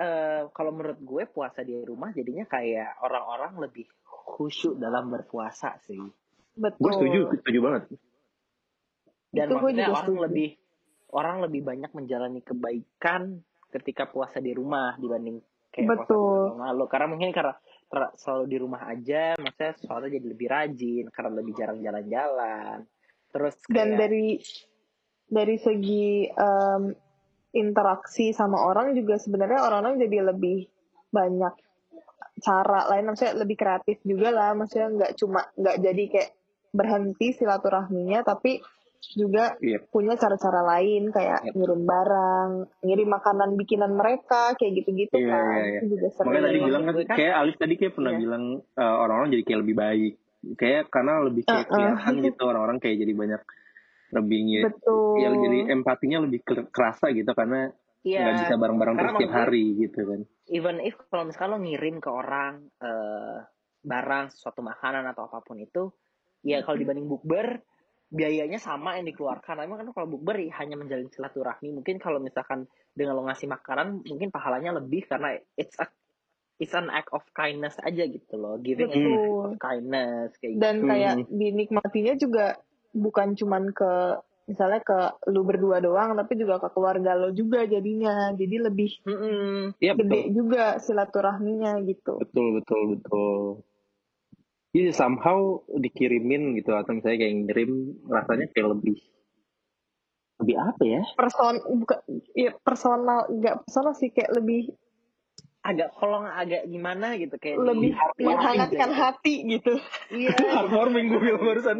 eh, 0.02 0.41
kalau 0.49 0.72
menurut 0.74 0.97
gue 0.97 1.24
puasa 1.30 1.62
di 1.62 1.78
rumah 1.78 2.10
jadinya 2.10 2.49
kayak 2.49 2.97
orang-orang 3.06 3.62
lebih 3.62 3.86
khusyuk 4.10 4.82
dalam 4.82 5.14
berpuasa 5.14 5.78
sih. 5.86 6.02
Betul. 6.58 6.82
Gue 6.82 6.91
setuju, 6.97 7.20
setuju 7.38 7.60
banget. 7.62 7.84
Dan 9.32 9.45
Itu 9.47 9.54
gue 9.56 9.62
maksudnya 9.62 9.86
juga 9.88 9.93
orang 9.93 10.10
setuju. 10.10 10.24
lebih 10.28 10.49
orang 11.12 11.38
lebih 11.43 11.62
banyak 11.64 11.91
menjalani 11.91 12.41
kebaikan 12.43 13.22
ketika 13.72 14.04
puasa 14.08 14.43
di 14.43 14.52
rumah 14.52 14.95
dibanding 14.99 15.39
kayak 15.72 15.88
puasa 15.88 16.04
Betul. 16.04 16.20
di 16.20 16.39
tahun 16.52 16.62
lalu. 16.68 16.84
Karena 16.91 17.08
mungkin 17.08 17.30
karena 17.32 17.54
ter- 17.88 18.14
selalu 18.20 18.45
di 18.47 18.58
rumah 18.60 18.82
aja, 18.88 19.24
maksudnya 19.39 19.74
soalnya 19.80 20.10
jadi 20.20 20.28
lebih 20.28 20.47
rajin 20.52 21.06
karena 21.12 21.32
lebih 21.39 21.54
jarang 21.56 21.80
jalan-jalan. 21.80 22.78
Terus 23.32 23.56
Dan 23.72 23.95
kayak 23.95 23.99
dari 24.04 24.26
dari 25.32 25.56
segi 25.56 26.28
em, 26.28 26.84
interaksi 27.54 28.32
sama 28.32 28.58
orang 28.58 28.93
juga 28.93 29.16
sebenarnya 29.16 29.60
orang-orang 29.62 29.99
jadi 29.99 30.18
lebih 30.28 30.68
banyak 31.10 31.54
cara 32.39 32.88
lain 32.88 33.06
maksudnya 33.06 33.36
lebih 33.36 33.56
kreatif 33.56 33.99
juga 34.02 34.30
lah 34.30 34.52
maksudnya 34.52 34.88
nggak 34.89 35.12
cuma 35.16 35.45
nggak 35.54 35.78
jadi 35.80 36.04
kayak 36.08 36.30
berhenti 36.72 37.28
silaturahminya 37.34 38.24
tapi 38.24 38.64
juga 39.12 39.58
Iya. 39.58 39.82
punya 39.84 40.14
cara-cara 40.14 40.62
lain 40.64 41.10
kayak 41.10 41.41
Yep. 41.43 41.54
ngirim 41.54 41.82
barang 41.84 42.49
ngirim 42.82 43.10
makanan 43.10 43.49
bikinan 43.56 43.91
mereka 43.91 44.54
kayak 44.56 44.78
gitu-gitu 44.78 45.18
Iya, 45.18 45.28
kan 45.28 45.43
iya, 45.52 45.64
iya. 45.66 45.80
itu 45.82 45.86
juga 45.91 46.08
sering 46.12 46.28
Makanya 46.30 46.45
tadi 46.45 46.56
Iya, 46.56 46.66
bilang 46.66 46.84
kan, 46.84 46.95
kan- 47.02 47.18
kayak 47.18 47.36
Alif 47.36 47.56
tadi 47.58 47.74
kayak 47.76 47.93
pernah 47.93 48.12
Iya. 48.12 48.20
bilang 48.20 48.43
eh, 48.62 48.95
orang-orang 48.95 49.30
jadi 49.32 49.43
kayak 49.43 49.60
lebih 49.60 49.76
baik. 49.76 50.14
Kayak 50.54 50.84
karena 50.88 51.14
lebih 51.22 51.43
kayak 51.43 51.60
Uh-uh. 51.60 51.74
kelihatan 51.76 52.14
gitu 52.24 52.41
orang-orang 52.43 52.78
kayak 52.78 52.97
jadi 52.97 53.14
banyak 53.16 53.41
lebih 54.12 54.39
nge- 54.43 54.66
betul. 54.68 55.16
ya 55.18 55.30
jadi 55.32 55.59
empatinya 55.72 56.18
lebih 56.24 56.39
ke- 56.41 56.68
kerasa 56.70 57.09
gitu 57.12 57.32
karena 57.32 57.72
Iya, 58.01 58.26
nggak 58.26 58.36
bisa 58.41 58.53
bareng-bareng 58.57 58.95
terus 58.97 59.14
tiap 59.22 59.32
hari 59.32 59.66
gitu 59.78 59.99
kan. 60.03 60.22
even 60.49 60.82
if 60.82 60.97
kalau 61.07 61.24
misalnya 61.24 61.53
lo 61.53 61.59
ngirim 61.62 61.95
ke 61.97 62.09
orang 62.09 62.53
eh, 62.82 63.38
barang 63.82 64.26
suatu 64.32 64.62
makanan 64.62 65.05
atau 65.07 65.26
apa 65.26 65.41
pun 65.41 65.57
itu 65.57 65.93
ya 66.41 66.62
kalau 66.62 66.78
dibanding 66.78 67.05
bukber 67.05 67.62
biayanya 68.12 68.59
sama 68.59 68.99
yang 68.99 69.07
dikeluarkan. 69.07 69.64
Emang 69.64 69.80
kan 69.80 69.89
kalau 69.95 70.07
bukber 70.12 70.36
ya 70.43 70.51
hanya 70.59 70.76
menjalin 70.76 71.07
silaturahmi. 71.07 71.72
Mungkin 71.72 71.95
kalau 71.95 72.20
misalkan 72.20 72.68
dengan 72.91 73.16
lo 73.16 73.24
ngasih 73.24 73.47
makanan 73.47 74.03
mungkin 74.03 74.30
pahalanya 74.30 74.76
lebih 74.76 75.07
karena 75.07 75.32
it's 75.55 75.80
a 75.80 75.88
it's 76.59 76.76
an 76.76 76.91
act 76.91 77.07
of 77.09 77.24
kindness 77.32 77.80
aja 77.80 78.03
gitu 78.03 78.36
loh. 78.36 78.59
Giving 78.59 78.91
is 78.91 78.97
an 78.97 79.07
act 79.07 79.24
betul. 79.24 79.45
of 79.47 79.55
kindness 79.57 80.30
kayak 80.38 80.51
gitu. 80.51 80.62
dan 80.62 80.76
kayak 80.84 81.14
Hmm. 81.16 81.28
dinikmatinya 81.32 82.14
juga 82.20 82.45
bukan 82.92 83.34
cuman 83.39 83.72
ke 83.72 83.92
misalnya 84.50 84.82
ke 84.84 85.00
lu 85.32 85.48
berdua 85.48 85.80
doang 85.80 86.18
tapi 86.18 86.36
juga 86.36 86.60
ke 86.60 86.68
keluarga 86.76 87.16
lo 87.16 87.32
juga 87.32 87.64
jadinya 87.64 88.36
jadi 88.36 88.68
lebih 88.68 89.00
Mm-mm. 89.08 89.78
Iya 89.80 89.96
gede 89.96 90.04
betul, 90.04 90.36
juga 90.36 90.64
silaturahminya 90.82 91.80
gitu 91.88 92.20
betul, 92.20 92.60
betul, 92.60 92.82
betul. 92.98 93.36
Jadi 94.72 94.96
somehow 94.96 95.60
dikirimin 95.68 96.56
gitu 96.56 96.72
atau 96.72 96.96
misalnya 96.96 97.28
kayak 97.28 97.36
ngirim 97.44 97.72
rasanya 98.08 98.48
kayak 98.56 98.72
lebih 98.72 98.98
lebih 100.42 100.56
apa 100.58 100.84
ya? 100.88 101.02
person 101.14 101.60
bukan 101.76 102.00
ya 102.34 102.52
personal 102.66 103.28
nggak 103.30 103.68
personal 103.68 103.94
sih 103.94 104.10
kayak 104.10 104.32
lebih 104.32 104.72
agak 105.62 105.93
kolong 105.93 106.26
agak 106.26 106.66
gimana 106.66 107.14
gitu 107.22 107.38
kayak 107.38 107.62
lebih 107.62 107.93
menghangatkan 108.18 108.89
gitu 108.89 108.97
hati 108.97 109.36
gitu 109.45 109.74
iya 110.09 110.34
Heartwarming 110.57 111.05
gue 111.09 111.20
bilang 111.22 111.43
barusan. 111.45 111.78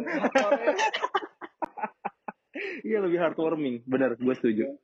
Iya 2.84 3.02
lebih 3.02 3.18
heartwarming, 3.18 3.82
benar, 3.88 4.14
gue 4.14 4.34
setuju. 4.38 4.76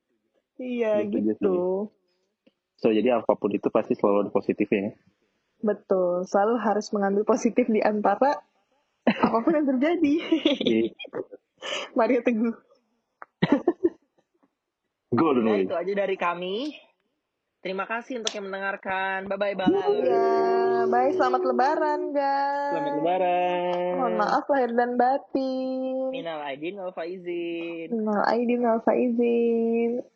iya 0.59 1.05
Gitu, 1.07 1.15
gitu. 1.15 1.31
gitu 1.31 1.55
So 2.79 2.91
jadi 2.91 3.23
apa 3.23 3.35
pun 3.35 3.51
itu 3.51 3.71
pasti 3.71 3.95
selalu 3.95 4.27
ada 4.27 4.33
positifnya. 4.33 4.83
ya. 4.83 4.93
betul 5.59 6.23
selalu 6.23 6.55
harus 6.63 6.87
mengambil 6.95 7.27
positif 7.27 7.67
di 7.67 7.83
antara 7.83 8.39
apa 9.05 9.37
pun 9.43 9.51
yang 9.51 9.67
terjadi 9.67 10.15
Jadi, 10.63 10.95
Mario 11.99 12.23
Teguh 12.23 12.55
Go 15.09 15.33
Nah, 15.35 15.57
itu 15.59 15.73
aja 15.75 15.93
dari 15.95 16.17
kami. 16.21 16.77
Terima 17.59 17.91
kasih 17.91 18.23
untuk 18.23 18.31
yang 18.39 18.47
mendengarkan. 18.47 19.27
Bye 19.27 19.35
bye. 19.35 19.59
Iya, 19.59 20.87
baik 20.87 21.19
selamat 21.19 21.43
lebaran 21.43 22.01
guys. 22.15 22.71
Selamat 22.71 22.95
lebaran. 23.03 23.93
Mohon 23.99 24.15
maaf 24.15 24.45
lahir 24.47 24.71
dan 24.79 24.95
batin. 24.95 26.15
Minal 26.15 26.39
aidin 26.47 26.79
wal 26.79 26.95
faizin. 26.95 27.91
Minal 27.91 28.23
aidin 28.31 28.63
wal 28.63 28.79
faizin. 28.87 30.07